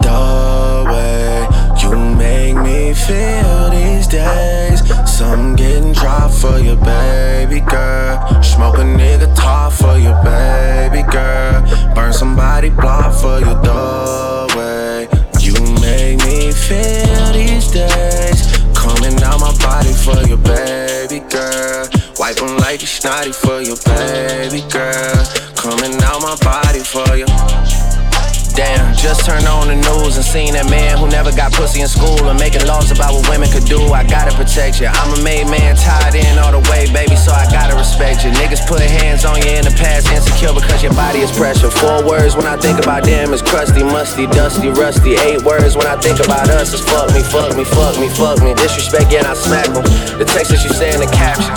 [0.05, 1.49] The way
[1.81, 4.81] you make me feel these days.
[5.09, 8.43] Some getting dropped for your baby girl.
[8.43, 11.95] Smoke a nigga top for your baby girl.
[11.95, 13.55] Burn somebody block for you.
[13.65, 14.20] The
[23.01, 25.25] snotty for your baby girl.
[25.57, 27.25] Coming out my body for you.
[28.53, 31.89] Damn, just turned on the news and seen that man who never got pussy in
[31.89, 33.81] school and making laws about what women could do.
[33.97, 34.93] I gotta protect you.
[34.93, 38.37] I'm a made man, tied in all the way, baby, so I gotta respect you.
[38.37, 41.73] Niggas put hands on you in the past, insecure because your body is pressure.
[41.73, 45.17] Four words when I think about them is crusty, musty, dusty, rusty.
[45.25, 48.45] Eight words when I think about us is fuck me, fuck me, fuck me, fuck
[48.45, 48.53] me.
[48.61, 49.89] Disrespect, yeah, I smack them.
[50.21, 51.57] The text that you say in the captions,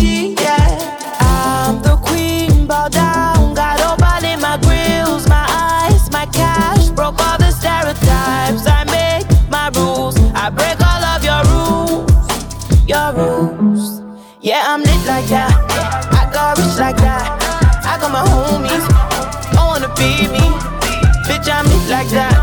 [21.41, 22.37] Bitch, I'm lit like that.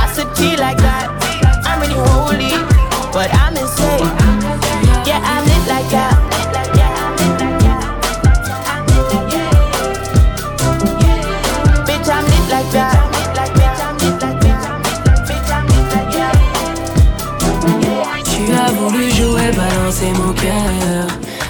[0.00, 1.12] I sip tea like that.
[1.66, 2.56] I'm really holy,
[3.12, 4.08] but I'm insane.
[5.04, 6.16] Yeah, I'm lit like that.
[11.84, 12.96] Bitch, I'm lit like that.
[18.24, 21.06] Tu as voulu jouer, balancer mon cœur.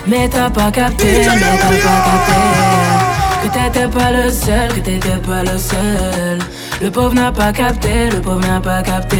[0.09, 2.38] Mais t'as pas capté, mais t'as pas capté.
[3.43, 6.41] Que t'étais pas le seul, que t'étais pas le seul.
[6.81, 9.18] Le pauvre n'a pas capté, le pauvre n'a pas capté.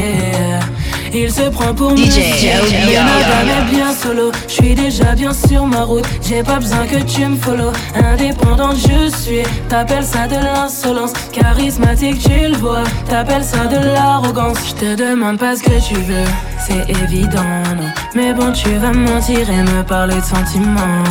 [1.13, 2.01] Il se prend pour DJ
[2.43, 2.51] yo.
[2.71, 4.31] jamais bien solo.
[4.49, 7.73] Je suis déjà bien sur ma route, j'ai pas besoin que tu me follow.
[7.95, 9.43] Indépendante, je suis.
[9.69, 12.85] T'appelles ça de l'insolence, charismatique, tu le vois.
[13.09, 14.59] T'appelles ça de l'arrogance.
[14.69, 16.29] Je te demande pas ce que tu veux,
[16.67, 17.43] c'est évident,
[17.77, 17.89] non.
[18.15, 21.05] Mais bon, tu vas me mentir et me parler de sentiments.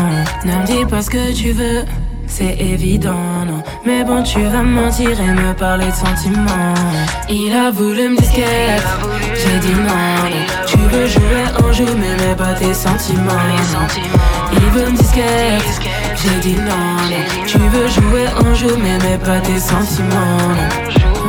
[0.46, 1.84] Ne me dis pas ce que tu veux.
[2.30, 3.62] C'est évident, non.
[3.86, 6.74] Mais bon, tu vas me mentir et me parler de sentiments.
[7.28, 8.84] Il a voulu me disquette.
[9.36, 10.30] J'ai dit non.
[10.68, 13.34] Tu veux jouer en jeu, mais mets pas tes sentiments.
[14.54, 15.82] Il veut me disquette.
[16.16, 16.98] J'ai dit non.
[17.46, 20.56] Tu veux jouer en jeu, mais mets pas tes sentiments.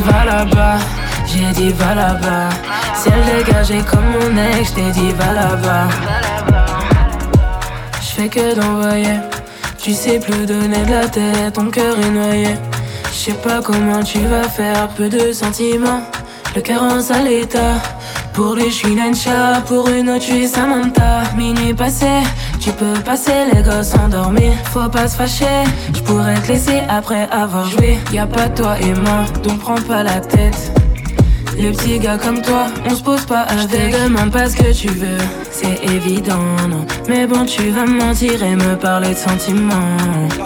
[0.04, 0.78] Va là-bas.
[1.26, 2.50] J'ai dit va là-bas.
[2.94, 5.88] Ciel dégagé comme mon ex, je t'ai dit va là-bas.
[8.00, 9.39] Je fais que d'envoyer.
[9.82, 12.48] Tu sais plus donner de la tête, ton cœur est noyé.
[13.12, 16.02] Je sais pas comment tu vas faire, peu de sentiments.
[16.54, 17.76] Le cœur en sale état.
[18.34, 21.22] Pour lui, je suis Nancha, pour une autre, je suis Samantha.
[21.34, 22.06] Minuit passé,
[22.60, 24.52] tu peux passer les gosses endormis.
[24.72, 27.98] Faut pas se fâcher, je pourrais te laisser après avoir joué.
[28.12, 30.72] Y a pas toi et moi, donc prends pas la tête.
[31.60, 33.92] Les petits gars comme toi, on se pose pas avec.
[33.94, 35.18] Je demande pas ce que tu veux,
[35.50, 36.86] c'est évident, non.
[37.06, 39.98] Mais bon, tu vas me mentir et me parler de sentiments.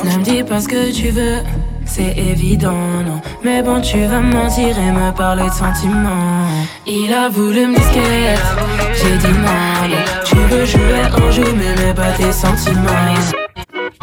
[0.05, 1.39] Ne me dis pas ce que tu veux,
[1.87, 2.73] c'est évident,
[3.07, 3.21] non.
[3.45, 6.49] Mais bon, tu vas me mentir et me parler de sentiments.
[6.85, 8.43] Il a voulu me disquette,
[8.97, 9.97] j'ai dit non.
[10.25, 13.15] Tu veux jouer en jeu, mais pas tes sentiments.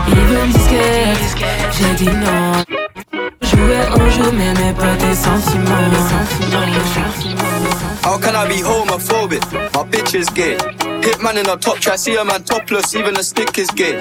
[0.07, 1.45] Il veut me disquette,
[1.77, 2.70] j'ai dit non.
[3.71, 5.71] En jeu, mais mets pas sentiments.
[8.03, 9.41] How can I be homophobic?
[9.73, 10.57] My bitch is gay.
[11.01, 13.97] Hitman in a top try, see a man topless, even a stick is gay.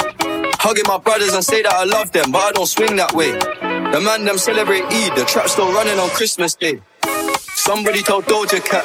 [0.58, 3.32] Hugging my brothers and say that I love them, but I don't swing that way.
[3.32, 6.80] The man them celebrate Eid, the trap still running on Christmas Day.
[7.54, 8.84] Somebody told Doja Cat,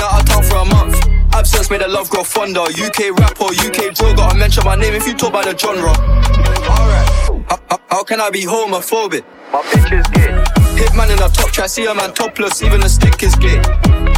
[0.01, 0.97] out of town for a month.
[1.33, 2.61] Absence made the love grow fonder.
[2.61, 5.89] UK rap or UK drill, gotta mention my name if you talk about the genre.
[5.89, 7.09] Alright.
[7.49, 9.23] How, how, how can I be homophobic?
[9.51, 10.31] My bitch is gay.
[10.77, 13.61] Hitman in a top try, see a man topless, even the stick is gay.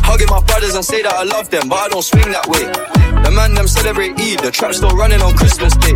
[0.06, 2.64] Hugging my brothers and say that I love them, but I don't swing that way.
[3.24, 5.96] The man them celebrate Eid, the trap still running on Christmas Day.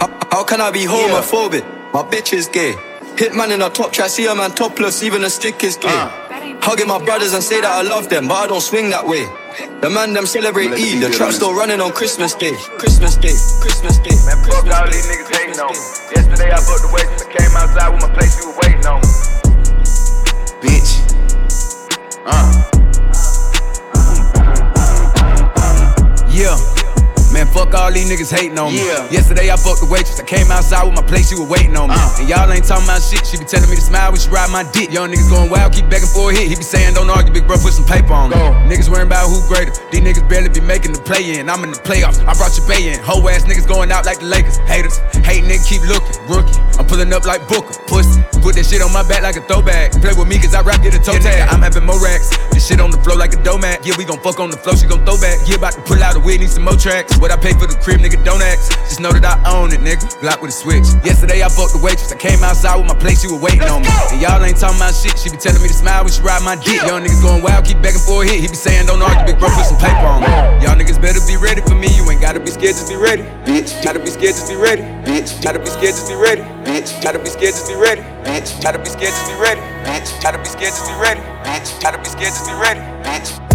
[0.00, 1.64] How, how can I be homophobic?
[1.92, 2.72] My bitch is gay.
[3.16, 5.88] Hitman in a top try, see a man topless, even the stick is gay.
[5.88, 6.27] Uh.
[6.60, 9.24] Hugging my brothers and say that I love them, but I don't swing that way.
[9.80, 12.54] The man them celebrate Eid, the trap still running on Christmas Day.
[12.78, 14.16] Christmas Day, Christmas Day.
[14.26, 15.80] Man, fuck all these niggas hating on me.
[16.14, 19.00] Yesterday I booked the waitress, I came outside with my place, you were waiting on
[19.00, 19.08] me.
[20.62, 20.90] Bitch.
[22.26, 22.64] Uh.
[26.28, 26.77] Yeah.
[27.38, 28.82] Man, fuck all these niggas hating on me.
[28.82, 29.06] Yeah.
[29.14, 30.18] Yesterday I fucked the waitress.
[30.18, 31.94] I came outside with my place, you was waiting on me.
[31.94, 32.18] Uh.
[32.18, 33.22] And y'all ain't talking about shit.
[33.22, 34.90] She be telling me to smile when she ride my dick.
[34.90, 36.50] Young niggas going wild, keep begging for a hit.
[36.50, 38.42] He be saying, don't argue, big bro, put some paper on me.
[38.66, 39.70] Niggas worrying about who greater.
[39.94, 41.46] These niggas barely be making the play in.
[41.46, 42.18] I'm in the playoffs.
[42.26, 42.98] I brought your bay in.
[43.06, 44.58] Whole ass niggas going out like the Lakers.
[44.66, 46.18] Haters, hate nigga, keep looking.
[46.26, 47.70] Rookie, I'm pulling up like Booker.
[47.86, 49.94] Pussy, put that shit on my back like a throwback.
[50.02, 51.46] Play with me cause I rap, get a toe tag.
[51.54, 52.34] I'm having more racks.
[52.50, 53.86] This shit on the floor like a domat.
[53.86, 55.38] Yeah, we gon' fuck on the floor, she gon' throw back.
[55.46, 57.14] Yeah, about to pull out a wig, need some more tracks.
[57.22, 58.72] What I pay for the crib, nigga, don't ask.
[58.88, 60.08] Just know that I own it, nigga.
[60.20, 60.86] Glock with a switch.
[61.04, 62.12] Yesterday I fucked the waitress.
[62.12, 63.92] I came outside with my place, she was waiting on me.
[64.12, 65.18] And y'all ain't talking about shit.
[65.18, 66.80] She be telling me to smile when she ride my dick.
[66.86, 68.40] Young niggas going wild, keep begging for a hit.
[68.40, 70.30] He be saying, don't argue, big bro, put some paper on me.
[70.64, 71.88] Y'all niggas better be ready for me.
[71.92, 73.22] You ain't gotta be scared, just be ready.
[73.44, 74.82] Bitch, gotta be scared, just be ready.
[75.04, 76.42] Bitch, gotta be scared, just be ready.
[76.64, 78.02] Bitch, gotta be scared, just be ready.
[78.24, 79.60] Bitch, gotta be scared, just be ready.
[79.86, 81.20] Bitch, gotta be scared, just be ready.
[81.44, 82.80] Bitch, gotta be scared, just be ready.
[83.02, 83.47] Bitch.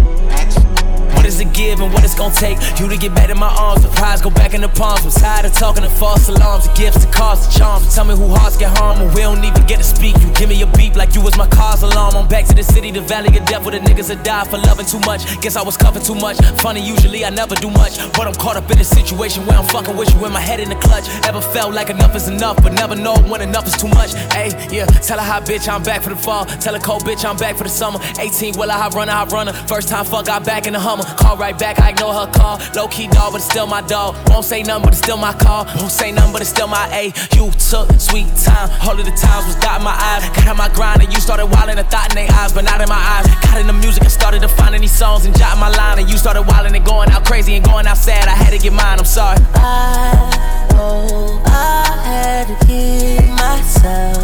[1.24, 3.48] What is it give and what it's gonna take you to get back in my
[3.48, 3.80] arms?
[3.80, 5.06] The prize go back in the palms.
[5.06, 7.94] I'm tired of talking to false alarms, the gifts, the cost, the charms.
[7.94, 10.20] Tell me who hearts get harmed when we don't even get to speak.
[10.20, 12.14] You give me a beep like you was my car's alarm.
[12.14, 14.58] I'm back to the city, the valley of death where the niggas that die for
[14.58, 15.24] loving too much.
[15.40, 16.36] Guess I was covering too much.
[16.60, 19.66] Funny, usually I never do much, but I'm caught up in a situation where I'm
[19.68, 21.08] fucking with you with my head in the clutch.
[21.24, 24.12] Ever felt like enough is enough, but never know when enough is too much.
[24.36, 26.44] Hey, yeah, tell her hot bitch I'm back for the fall.
[26.44, 27.98] Tell her cold bitch I'm back for the summer.
[28.20, 29.54] 18 will I hot runner, hot runner.
[29.72, 31.13] First time fuck, got back in the Hummer.
[31.16, 32.60] Call right back, I ignore her call.
[32.74, 34.16] Low key dog, but it's still my dog.
[34.28, 35.64] Won't say nothing, but it's still my call.
[35.76, 37.12] Won't say nothing, but it's still my A.
[37.36, 38.70] You took sweet time.
[38.82, 40.28] All of the times was dotting my eyes.
[40.36, 42.80] Got on my grind and you started wilding a thought in their eyes, but not
[42.80, 43.26] in my eyes.
[43.42, 45.98] Got in the music and started to find these songs and jotting my line.
[45.98, 48.28] And you started wilding and going out crazy and going out sad.
[48.28, 49.38] I had to get mine, I'm sorry.
[49.54, 54.18] I know I had to give myself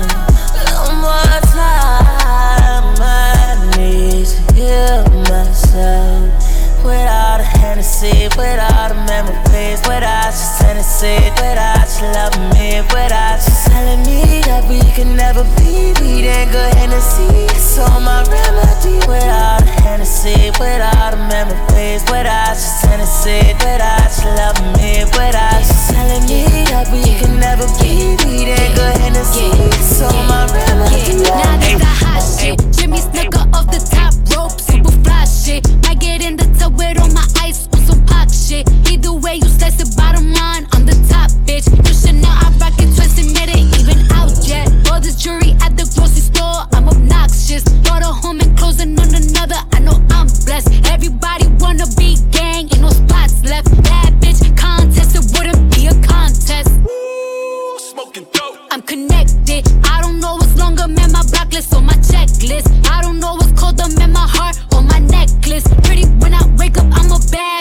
[0.89, 2.95] a more time.
[3.01, 6.50] I need to heal myself
[6.85, 13.55] without a Hennessy, without a memories, without your Tennessee, without you loving me, without you
[13.69, 15.93] telling me that we can never be.
[16.01, 18.99] We didn't go Hennessy, it's all my remedy.
[19.09, 25.79] Without a Hennessy, without a memories, without your Tennessee, without you loving me, without you
[25.93, 28.17] telling me that we can never be.
[28.25, 31.25] We didn't go Hennessy, it's all my remedy.
[31.25, 32.57] Now this the hot shit.
[32.73, 35.67] Jimmy Snuka off the top rope, super fly shit.
[35.85, 38.69] I get in the tub with all my ice on some pop shit.
[38.91, 41.67] Either way, you slice the bottom line on the top, bitch.
[41.87, 44.69] You should know I rock it twisted, made it even out yet.
[44.87, 47.65] For this jury at the grocery store, I'm obnoxious.
[47.85, 49.61] Brought a home and closing on another.
[49.73, 50.87] I know I'm blessed.
[50.87, 53.69] Everybody wanna be gang, ain't no spots left.
[53.83, 56.71] Bad bitch contest, it wouldn't be a contest.
[56.89, 58.57] Ooh, Smoking dope.
[58.71, 59.67] I'm connected.
[59.85, 61.13] I don't know what's longer, man.
[61.13, 62.69] My block list on my checklist.
[62.89, 63.10] I don't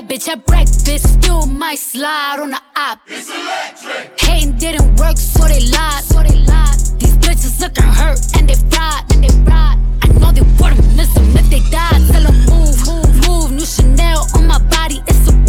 [0.10, 1.22] bitch at breakfast.
[1.22, 3.00] Still might slide on the op.
[3.08, 4.20] It's electric.
[4.20, 6.04] Hating didn't work, so they lied.
[6.04, 6.78] So they lied.
[7.00, 9.04] These bitches looking hurt and they fried.
[9.12, 9.78] And they fried.
[10.02, 12.02] I know they wouldn't miss them if they died.
[12.10, 13.52] Tell them move, move, move.
[13.52, 15.49] New Chanel on my body, it's a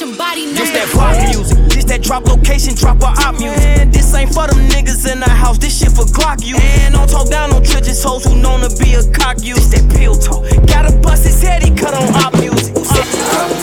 [0.00, 3.06] that or I'm catching body This that pop music, this that drop location, drop a
[3.06, 3.92] op music.
[3.92, 6.56] This ain't for them niggas in the house, this shit for Glock you.
[6.56, 9.56] And don't talk down no trenches hoes who known to be a cock you.
[9.56, 10.44] It's that pill talk.
[10.66, 12.76] Gotta bust his head, he cut on op music.
[12.76, 13.58] I've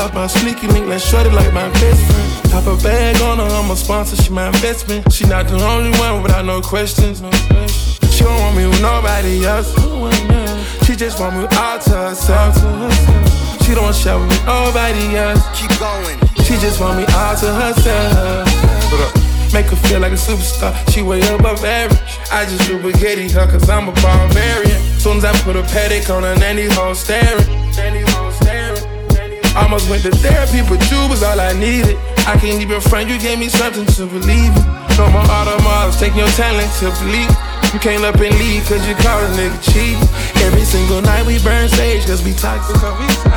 [0.00, 2.50] up my sneaky link, let's shorty like my best friend.
[2.50, 5.12] Top a bag on her, I'm a sponsor, she my investment.
[5.12, 7.20] She not the only one without no questions.
[7.20, 7.98] No questions.
[8.14, 9.70] She don't want me with nobody else.
[10.86, 12.56] She just want me all to herself.
[13.64, 15.42] She don't share with nobody else.
[15.58, 16.18] Keep going.
[16.44, 18.48] She just want me all to herself.
[19.52, 20.72] Make her feel like a superstar.
[20.92, 22.18] She way above average.
[22.32, 24.80] I just do spaghetti her cause I'm a barbarian.
[24.98, 27.44] Soon as I put a paddock on her, then these hoes staring.
[27.72, 28.09] Then these hoes staring.
[29.60, 31.96] Almost went to therapy, but you was all I needed.
[32.24, 34.64] I can't even front, you gave me something to believe in.
[34.96, 37.30] No more automobiles, taking your talent to believe.
[37.72, 40.02] You came up and leave cause you caught a nigga cheating.
[40.42, 42.74] Every single night we burn sage cause we toxic.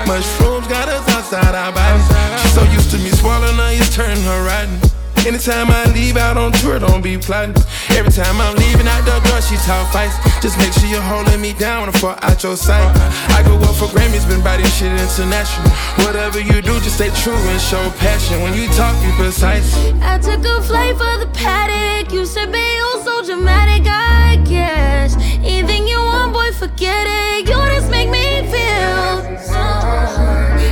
[0.07, 2.07] Mushrooms got us outside our bodies.
[2.41, 5.02] She's so used to me swallowing her, it's turning her rotten.
[5.25, 7.55] Anytime I leave out on tour, don't be plotting.
[7.95, 10.19] Every time I'm leaving out the door, she talk fights.
[10.41, 12.83] Just make sure you're holding me down before out your sight.
[13.31, 15.69] I go up for Grammys, been body shit international.
[16.03, 18.41] Whatever you do, just stay true and show passion.
[18.41, 19.73] When you talk, be precise.
[20.01, 22.11] I took a flight for the paddock.
[22.11, 25.15] You said, be oh so dramatic, I guess.
[25.39, 27.47] Anything you want, boy, forget it.
[27.47, 29.23] You just make me feel.
[29.55, 30.62] I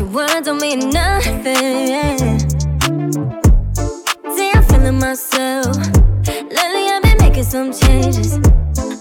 [0.00, 2.38] your words don't mean nothing.
[4.34, 5.76] See, I'm feeling myself.
[6.26, 8.38] Lately, I've been making some changes.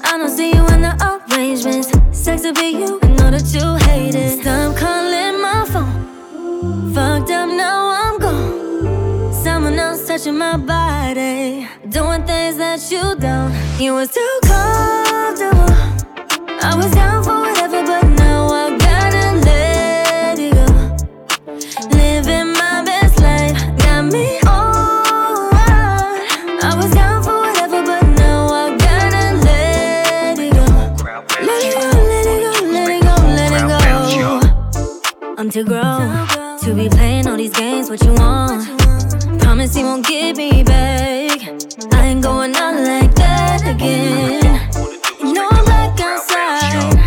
[0.03, 1.89] I don't see you in the arrangements.
[2.11, 4.41] Sex to be you, and know that you hate it.
[4.41, 6.93] Stop calling my phone.
[6.93, 9.33] Fucked up, now I'm gone.
[9.33, 11.67] Someone else touching my body.
[11.87, 13.53] Doing things that you don't.
[13.79, 15.73] You was too comfortable.
[16.61, 17.38] I was down for
[35.49, 35.55] go.
[35.55, 37.89] I'm too grown to be playing all these games.
[37.89, 38.67] What you want?
[39.41, 41.41] Promise you won't get me back.
[41.93, 44.69] I ain't going out like that again.
[45.19, 46.98] You know I'm black outside.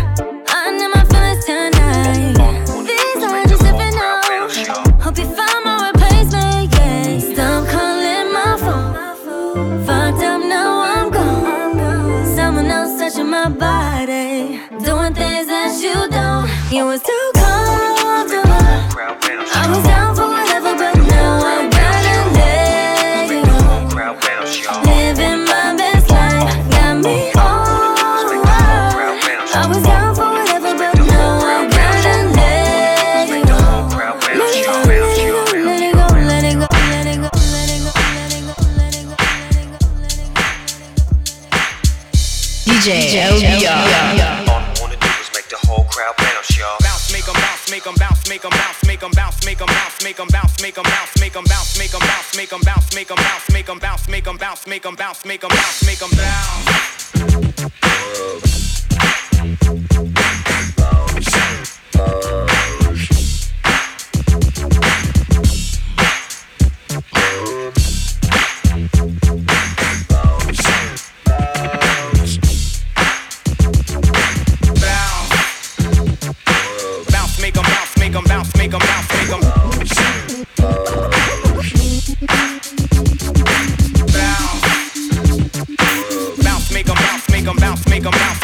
[87.73, 88.42] mouth, make a mouth